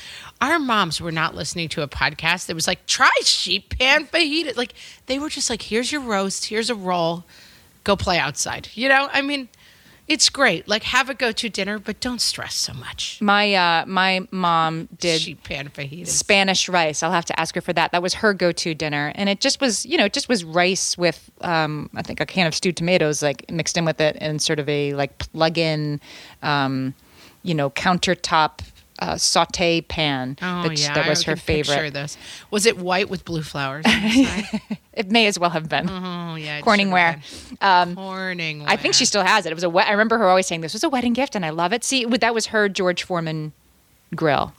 [0.41, 4.55] Our moms were not listening to a podcast that was like, "Try sheet pan fajita."
[4.55, 4.75] Like
[5.07, 6.45] they were just like, "Here's your roast.
[6.45, 7.23] Here's a roll.
[7.83, 9.09] Go play outside." You know?
[9.11, 9.49] I mean,
[10.07, 10.67] it's great.
[10.67, 13.19] Like have a go-to dinner, but don't stress so much.
[13.21, 16.07] my uh, my mom did sheet pan fajitas.
[16.07, 17.01] Spanish rice.
[17.01, 17.91] I'll have to ask her for that.
[17.91, 20.97] That was her go-to dinner, and it just was, you know, it just was rice
[20.97, 24.41] with, um, I think, a can of stewed tomatoes, like mixed in with it, and
[24.41, 25.99] sort of a like plug-in,
[26.43, 26.93] um,
[27.43, 28.59] you know, countertop
[28.99, 30.37] uh, saute pan.
[30.41, 31.93] Oh that, yeah, that I was her can picture favorite.
[31.93, 32.17] This
[32.51, 33.85] was it white with blue flowers.
[33.85, 34.61] on the side?
[34.95, 35.89] It may as well have been.
[35.89, 37.15] oh yeah, Corningware.
[37.59, 37.95] been.
[37.97, 38.63] Corningware.
[38.65, 39.51] I think she still has it.
[39.51, 39.69] It was a.
[39.69, 41.83] We- I remember her always saying this was a wedding gift, and I love it.
[41.83, 43.51] See, that was her George Foreman
[44.15, 44.53] grill.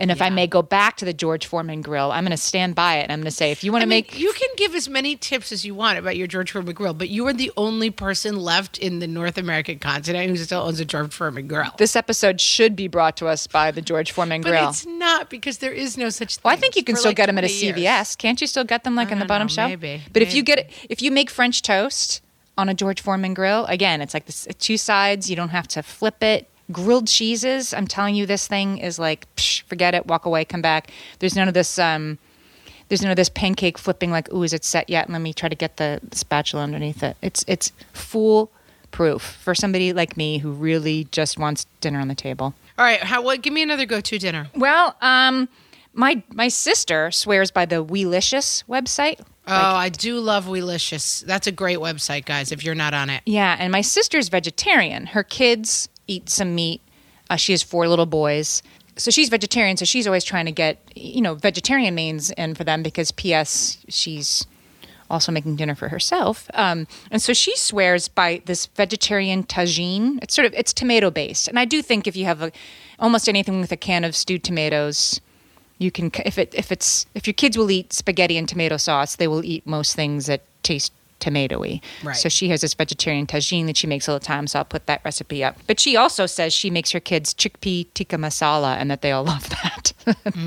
[0.00, 2.74] And if I may go back to the George Foreman grill, I'm going to stand
[2.76, 3.02] by it.
[3.02, 4.88] and I'm going to say, if you want to mean, make you can give as
[4.88, 7.90] many tips as you want about your George Foreman grill, but you are the only
[7.90, 11.72] person left in the North American continent who still owns a George Foreman grill.
[11.78, 14.66] this episode should be brought to us by the George Foreman grill.
[14.66, 16.42] but it's not because there is no such thing.
[16.44, 17.76] Well, I think you can still like get them at a 20 years.
[17.76, 18.16] CVS.
[18.18, 19.68] Can't you still get them like in the bottom know, shelf?
[19.70, 20.62] maybe, But if you maybe.
[20.62, 22.22] get if you make French toast
[22.56, 25.28] on a George Foreman grill, again, it's like this two sides.
[25.28, 26.48] You don't have to flip it.
[26.70, 27.72] Grilled cheeses.
[27.72, 30.06] I'm telling you, this thing is like psh, forget it.
[30.06, 30.44] Walk away.
[30.44, 30.90] Come back.
[31.18, 31.78] There's none of this.
[31.78, 32.18] Um,
[32.88, 34.10] there's none of this pancake flipping.
[34.10, 35.08] Like, ooh, is it set yet?
[35.10, 37.16] Let me try to get the spatula underneath it.
[37.22, 38.50] It's it's fool
[38.90, 42.54] proof for somebody like me who really just wants dinner on the table.
[42.78, 43.22] All right, how?
[43.22, 43.42] What?
[43.42, 44.48] Give me another go-to dinner.
[44.54, 45.48] Well, um,
[45.92, 49.20] my my sister swears by the Weelicious website.
[49.50, 51.24] Oh, I do love Weelicious.
[51.24, 52.52] That's a great website, guys.
[52.52, 55.06] If you're not on it, Yeah, and my sister's vegetarian.
[55.06, 56.80] Her kids eat some meat.
[57.30, 58.62] Uh, she has four little boys.
[58.96, 62.64] So she's vegetarian, so she's always trying to get, you know, vegetarian mains in for
[62.64, 63.78] them because P.S.
[63.88, 64.44] she's
[65.10, 66.50] also making dinner for herself.
[66.54, 70.18] Um, and so she swears by this vegetarian tagine.
[70.22, 72.52] It's sort of it's tomato based, and I do think if you have a,
[72.98, 75.20] almost anything with a can of stewed tomatoes,
[75.78, 79.16] you can if it if it's if your kids will eat spaghetti and tomato sauce,
[79.16, 81.80] they will eat most things that taste tomatoey.
[82.02, 82.16] Right.
[82.16, 84.46] So she has this vegetarian tagine that she makes all the time.
[84.46, 85.56] So I'll put that recipe up.
[85.66, 89.24] But she also says she makes her kids chickpea tikka masala and that they all
[89.34, 89.92] love that.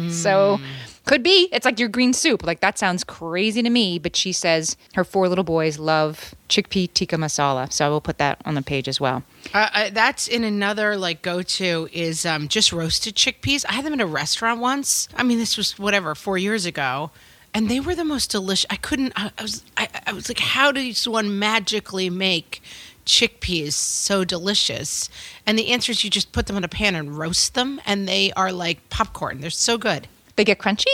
[0.11, 0.59] so
[1.05, 1.49] could be.
[1.51, 2.43] It's like your green soup.
[2.43, 3.99] Like that sounds crazy to me.
[3.99, 7.71] But she says her four little boys love chickpea tikka masala.
[7.71, 9.23] So I will put that on the page as well.
[9.53, 13.65] Uh, I, that's in another like go to is um, just roasted chickpeas.
[13.67, 15.09] I had them in a restaurant once.
[15.15, 17.11] I mean, this was whatever four years ago,
[17.53, 18.65] and they were the most delicious.
[18.69, 19.13] I couldn't.
[19.15, 19.63] I, I was.
[19.77, 22.61] I, I was like, how does one magically make
[23.05, 25.09] chickpeas so delicious?
[25.45, 28.07] And the answer is you just put them in a pan and roast them, and
[28.07, 29.41] they are like popcorn.
[29.41, 30.07] They're so good.
[30.35, 30.85] They get crunchy?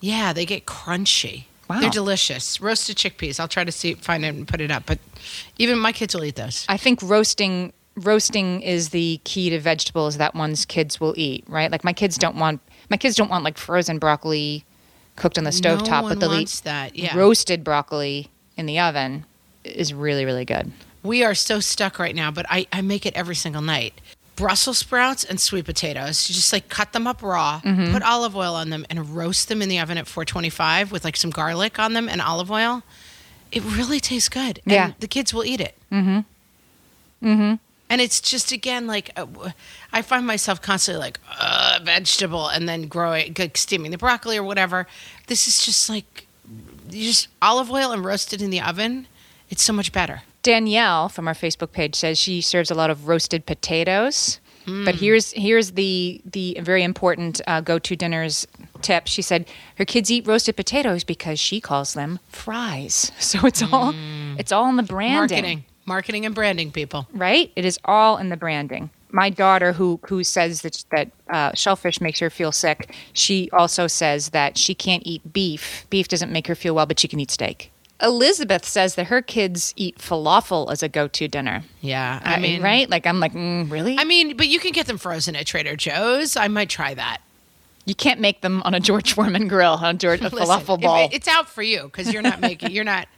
[0.00, 1.44] Yeah, they get crunchy.
[1.68, 1.80] Wow.
[1.80, 2.60] They're delicious.
[2.60, 3.40] Roasted chickpeas.
[3.40, 4.84] I'll try to see find it and put it up.
[4.86, 4.98] But
[5.58, 6.64] even my kids will eat those.
[6.68, 11.72] I think roasting roasting is the key to vegetables that one's kids will eat, right?
[11.72, 14.64] Like my kids don't want my kids don't want like frozen broccoli
[15.16, 16.96] cooked on the stove no top, one but wants eat that.
[16.96, 17.16] Yeah.
[17.16, 19.24] roasted broccoli in the oven
[19.64, 20.72] is really really good.
[21.02, 24.00] We are so stuck right now, but I, I make it every single night.
[24.34, 26.28] Brussels sprouts and sweet potatoes.
[26.28, 27.92] You just like cut them up raw, Mm-hmm.
[27.92, 31.16] put olive oil on them, and roast them in the oven at 425 with like
[31.16, 32.82] some garlic on them and olive oil.
[33.52, 34.58] It really tastes good.
[34.66, 34.92] And Yeah.
[34.98, 35.74] the kids will eat it.
[35.92, 36.18] Mm-hmm.
[37.26, 37.54] Mm-hmm.
[37.88, 39.26] And it's just again like uh,
[39.92, 44.42] I find myself constantly like uh, vegetable, and then growing, like, steaming the broccoli or
[44.42, 44.86] whatever.
[45.28, 46.26] This is just like
[46.90, 49.06] you just olive oil and roast it in the oven.
[49.50, 50.22] It's so much better.
[50.42, 54.40] Danielle from our Facebook page says she serves a lot of roasted potatoes.
[54.64, 54.84] Hmm.
[54.84, 58.46] But here's here's the the very important uh, go to dinners
[58.82, 59.06] tip.
[59.06, 63.12] She said her kids eat roasted potatoes because she calls them fries.
[63.20, 63.92] So it's all
[64.38, 65.36] it's all in the branding.
[65.36, 67.06] Marketing, marketing and branding, people.
[67.14, 67.50] right?
[67.56, 68.90] It is all in the branding.
[69.12, 73.86] My daughter, who who says that that uh, shellfish makes her feel sick, she also
[73.86, 75.86] says that she can't eat beef.
[75.90, 77.70] Beef doesn't make her feel well, but she can eat steak.
[78.02, 81.62] Elizabeth says that her kids eat falafel as a go-to dinner.
[81.80, 82.90] Yeah, I mean, right?
[82.90, 83.96] Like I'm like, mm, really?
[83.98, 86.36] I mean, but you can get them frozen at Trader Joe's.
[86.36, 87.18] I might try that.
[87.86, 91.06] you can't make them on a George Foreman grill, on George a Listen, falafel ball.
[91.06, 92.72] it- it's out for you because you're not making.
[92.72, 93.08] You're not.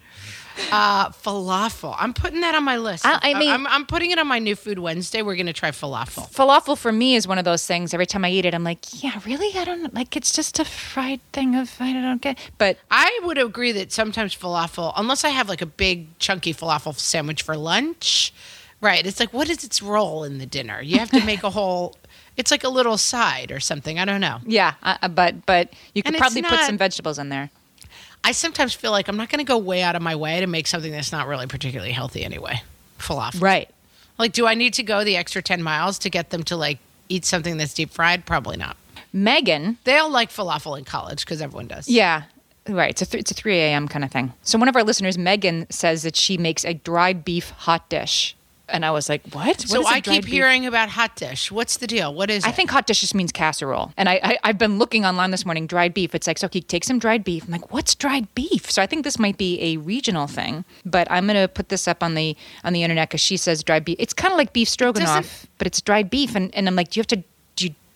[0.70, 1.94] Uh, falafel.
[1.98, 3.06] I'm putting that on my list.
[3.06, 5.22] I- I mean- I'm, I'm putting it on my new food Wednesday.
[5.22, 6.30] We're gonna try falafel.
[6.32, 7.94] falafel for me is one of those things.
[7.94, 9.56] Every time I eat it, I'm like, yeah, really?
[9.59, 10.16] I don't like.
[10.16, 12.38] It's just a fried thing of I don't get.
[12.59, 16.94] But I would agree that sometimes falafel, unless I have like a big chunky falafel
[16.98, 18.32] sandwich for lunch,
[18.80, 19.06] right?
[19.06, 20.82] It's like what is its role in the dinner?
[20.82, 21.96] You have to make a whole.
[22.36, 23.98] It's like a little side or something.
[23.98, 24.38] I don't know.
[24.46, 27.50] yeah, uh, but but you could probably put some vegetables in there.
[28.25, 30.47] I sometimes feel like I'm not going to go way out of my way to
[30.47, 32.62] make something that's not really particularly healthy anyway.
[32.99, 33.41] Falafel.
[33.41, 33.71] Right.
[34.19, 36.79] Like, do I need to go the extra 10 miles to get them to like
[37.09, 38.27] eat something that's deep fried?
[38.27, 38.77] Probably not.
[39.12, 41.89] Megan, They'll like falafel in college because everyone does.
[41.89, 42.25] yeah,
[42.69, 42.91] right.
[42.91, 43.89] It's a th- it's a three a.m.
[43.89, 44.35] kind of thing.
[44.43, 48.37] So one of our listeners, Megan, says that she makes a dried beef hot dish,
[48.69, 49.61] and I was like, what?
[49.61, 50.33] So What is a I keep beef?
[50.33, 51.51] hearing about hot dish.
[51.51, 52.12] What's the deal?
[52.14, 52.55] What is I it?
[52.55, 53.93] think hot dish just means casserole.
[53.97, 56.14] And I, I, I've been looking online this morning, dried beef.
[56.14, 57.45] It's like, so okay, take some dried beef.
[57.45, 58.71] I'm like, what's dried beef?
[58.71, 60.64] So I think this might be a regional thing.
[60.85, 63.62] But I'm going to put this up on the on the internet because she says
[63.62, 63.97] dried beef.
[63.99, 66.35] It's kind of like beef stroganoff, but it's dried beef.
[66.35, 67.23] And, and I'm like, do you have to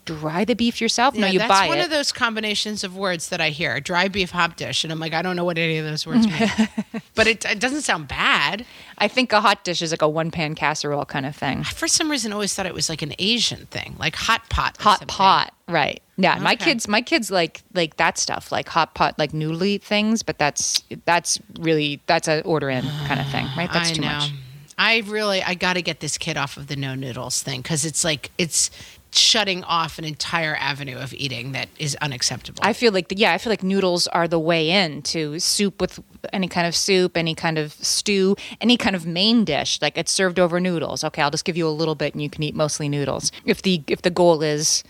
[0.05, 1.15] dry the beef yourself?
[1.15, 3.81] no, Yeah, you that's buy one of those combinations of words that I hear.
[3.81, 4.85] Dry beef hot dish.
[4.85, 6.51] And I'm like, I don't know what any of those words mean.
[7.15, 8.65] but it, it doesn't sound bad.
[8.99, 11.65] I think a hot dish is like a one pan casserole kind of thing.
[11.65, 14.77] For some reason, I always thought it was like an Asian thing, like hot pot.
[14.81, 15.09] Hot something.
[15.09, 16.03] pot, right?
[16.17, 20.23] Yeah, my kids, my kids like like that stuff, like hot pot, like noodly things.
[20.23, 23.73] But that's that's really that's a order in kind of thing, right?
[23.73, 24.09] That's I too know.
[24.09, 24.33] much.
[24.79, 27.85] I really, I got to get this kid off of the no noodles thing because
[27.85, 28.71] it's like it's
[29.15, 32.61] shutting off an entire avenue of eating that is unacceptable.
[32.63, 35.81] I feel like the, yeah, I feel like noodles are the way in to soup
[35.81, 36.01] with
[36.33, 39.81] any kind of soup, any kind of stew, any kind of main dish.
[39.83, 41.05] Like it's served over noodles.
[41.05, 43.33] Okay, I'll just give you a little bit, and you can eat mostly noodles.
[43.45, 44.85] If the if the goal is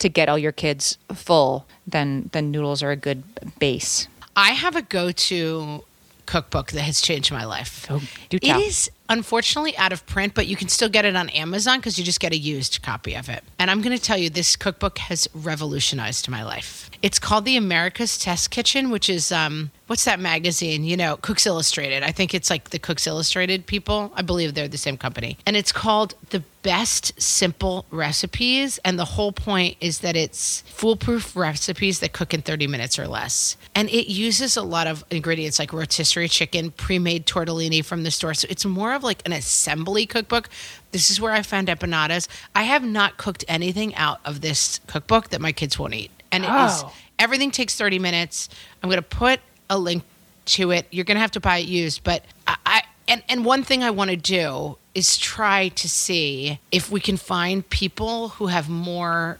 [0.00, 3.22] to get all your kids full, then then noodles are a good
[3.58, 4.08] base.
[4.36, 5.84] I have a go-to
[6.26, 7.86] cookbook that has changed my life.
[7.88, 8.60] Oh, do tell.
[8.60, 12.04] is unfortunately out of print, but you can still get it on Amazon because you
[12.04, 13.44] just get a used copy of it.
[13.58, 16.90] And I'm going to tell you, this cookbook has revolutionized my life.
[17.04, 20.84] It's called The America's Test Kitchen, which is um, what's that magazine?
[20.84, 22.02] You know, Cooks Illustrated.
[22.02, 24.10] I think it's like the Cooks Illustrated people.
[24.14, 25.36] I believe they're the same company.
[25.44, 28.78] And it's called The Best Simple Recipes.
[28.86, 33.06] And the whole point is that it's foolproof recipes that cook in 30 minutes or
[33.06, 33.58] less.
[33.74, 38.10] And it uses a lot of ingredients like rotisserie chicken, pre made tortellini from the
[38.10, 38.32] store.
[38.32, 40.48] So it's more of like an assembly cookbook.
[40.92, 42.28] This is where I found empanadas.
[42.54, 46.10] I have not cooked anything out of this cookbook that my kids won't eat.
[46.34, 46.92] And it is Oh.
[47.18, 48.48] everything takes 30 minutes.
[48.82, 50.02] I'm going to put a link
[50.46, 50.86] to it.
[50.90, 53.82] You're going to have to buy it used, but I, I and and one thing
[53.82, 58.68] I want to do is try to see if we can find people who have
[58.68, 59.38] more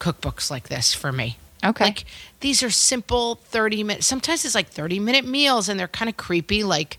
[0.00, 1.36] cookbooks like this for me.
[1.64, 1.84] Okay.
[1.86, 2.04] Like
[2.40, 6.16] these are simple 30 minute sometimes it's like 30 minute meals and they're kind of
[6.16, 6.98] creepy like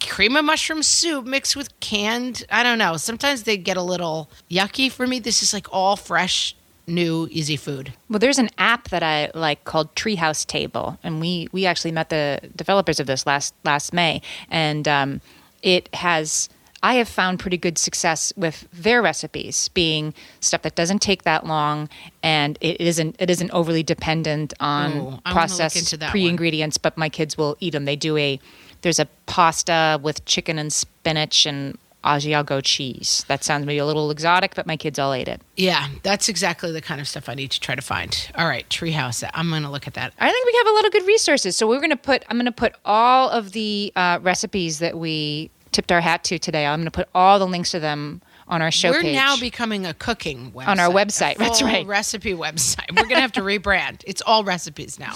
[0.00, 2.96] cream of mushroom soup mixed with canned I don't know.
[2.96, 5.18] Sometimes they get a little yucky for me.
[5.18, 6.54] This is like all fresh
[6.88, 7.92] new easy food.
[8.08, 12.08] Well, there's an app that I like called Treehouse Table, and we we actually met
[12.08, 15.20] the developers of this last last May, and um,
[15.62, 16.48] it has.
[16.80, 21.44] I have found pretty good success with their recipes being stuff that doesn't take that
[21.44, 21.88] long
[22.22, 26.78] and it isn't it isn't overly dependent on Ooh, I wanna look processed pre ingredients.
[26.78, 27.84] but my kids will eat them.
[27.84, 28.38] They do a
[28.82, 33.24] there's a pasta with chicken and spinach and Asiago cheese.
[33.28, 35.42] That sounds maybe a little exotic, but my kids all ate it.
[35.56, 38.30] Yeah, that's exactly the kind of stuff I need to try to find.
[38.36, 39.28] All right, treehouse.
[39.34, 40.12] I'm going to look at that.
[40.18, 41.56] I think we have a lot of good resources.
[41.56, 44.96] So we're going to put, I'm going to put all of the uh, recipes that
[44.96, 46.66] we tipped our hat to today.
[46.66, 49.14] I'm going to put all the links to them on our show We're page.
[49.14, 50.68] now becoming a cooking website.
[50.68, 51.86] On our website, that's right.
[51.86, 52.90] Recipe website.
[52.90, 54.02] We're going to have to rebrand.
[54.06, 55.14] It's all recipes now.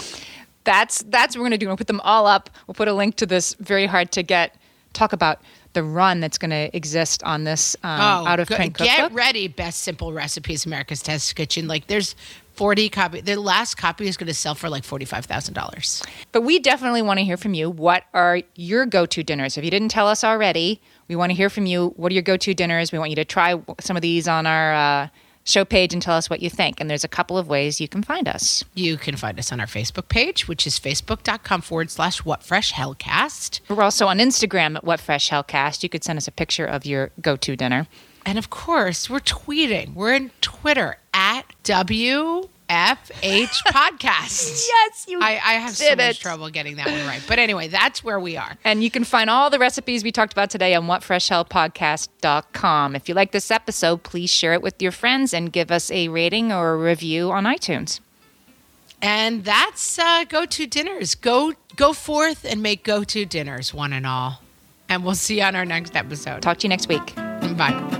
[0.65, 1.67] that's that's what we're going to do.
[1.67, 2.49] We'll put them all up.
[2.67, 4.55] We'll put a link to this very hard to get.
[4.93, 5.41] Talk about
[5.73, 7.89] the run that's going to exist on this um,
[8.27, 9.17] out of good- print Oh, Get cookbook.
[9.17, 11.67] ready, best simple recipes, America's Test Kitchen.
[11.67, 12.15] Like there's
[12.53, 13.21] 40 copy.
[13.21, 16.05] The last copy is going to sell for like $45,000.
[16.31, 17.69] But we definitely want to hear from you.
[17.69, 19.57] What are your go-to dinners?
[19.57, 21.93] If you didn't tell us already, we want to hear from you.
[21.95, 22.91] What are your go-to dinners?
[22.91, 25.07] We want you to try some of these on our uh,
[25.43, 26.79] show page and tell us what you think.
[26.79, 28.63] And there's a couple of ways you can find us.
[28.73, 32.73] You can find us on our Facebook page, which is facebook.com forward slash what fresh
[32.73, 33.61] hellcast.
[33.69, 35.83] We're also on Instagram at What Fresh Hellcast.
[35.83, 37.87] You could send us a picture of your go-to dinner.
[38.25, 39.93] And of course, we're tweeting.
[39.93, 41.43] We're in Twitter at
[42.73, 44.67] WFH podcast.
[44.73, 47.21] Yes, you I, I have so did much trouble getting that one right.
[47.27, 48.57] But anyway, that's where we are.
[48.63, 52.95] And you can find all the recipes we talked about today on whatfreshhellpodcast.com.
[52.95, 56.07] If you like this episode, please share it with your friends and give us a
[56.07, 57.99] rating or a review on iTunes.
[59.01, 61.15] And that's uh, go to dinners.
[61.15, 64.41] Go go forth and make go to dinners, one and all.
[64.89, 66.41] And we'll see you on our next episode.
[66.41, 67.15] Talk to you next week.
[67.15, 67.99] Bye.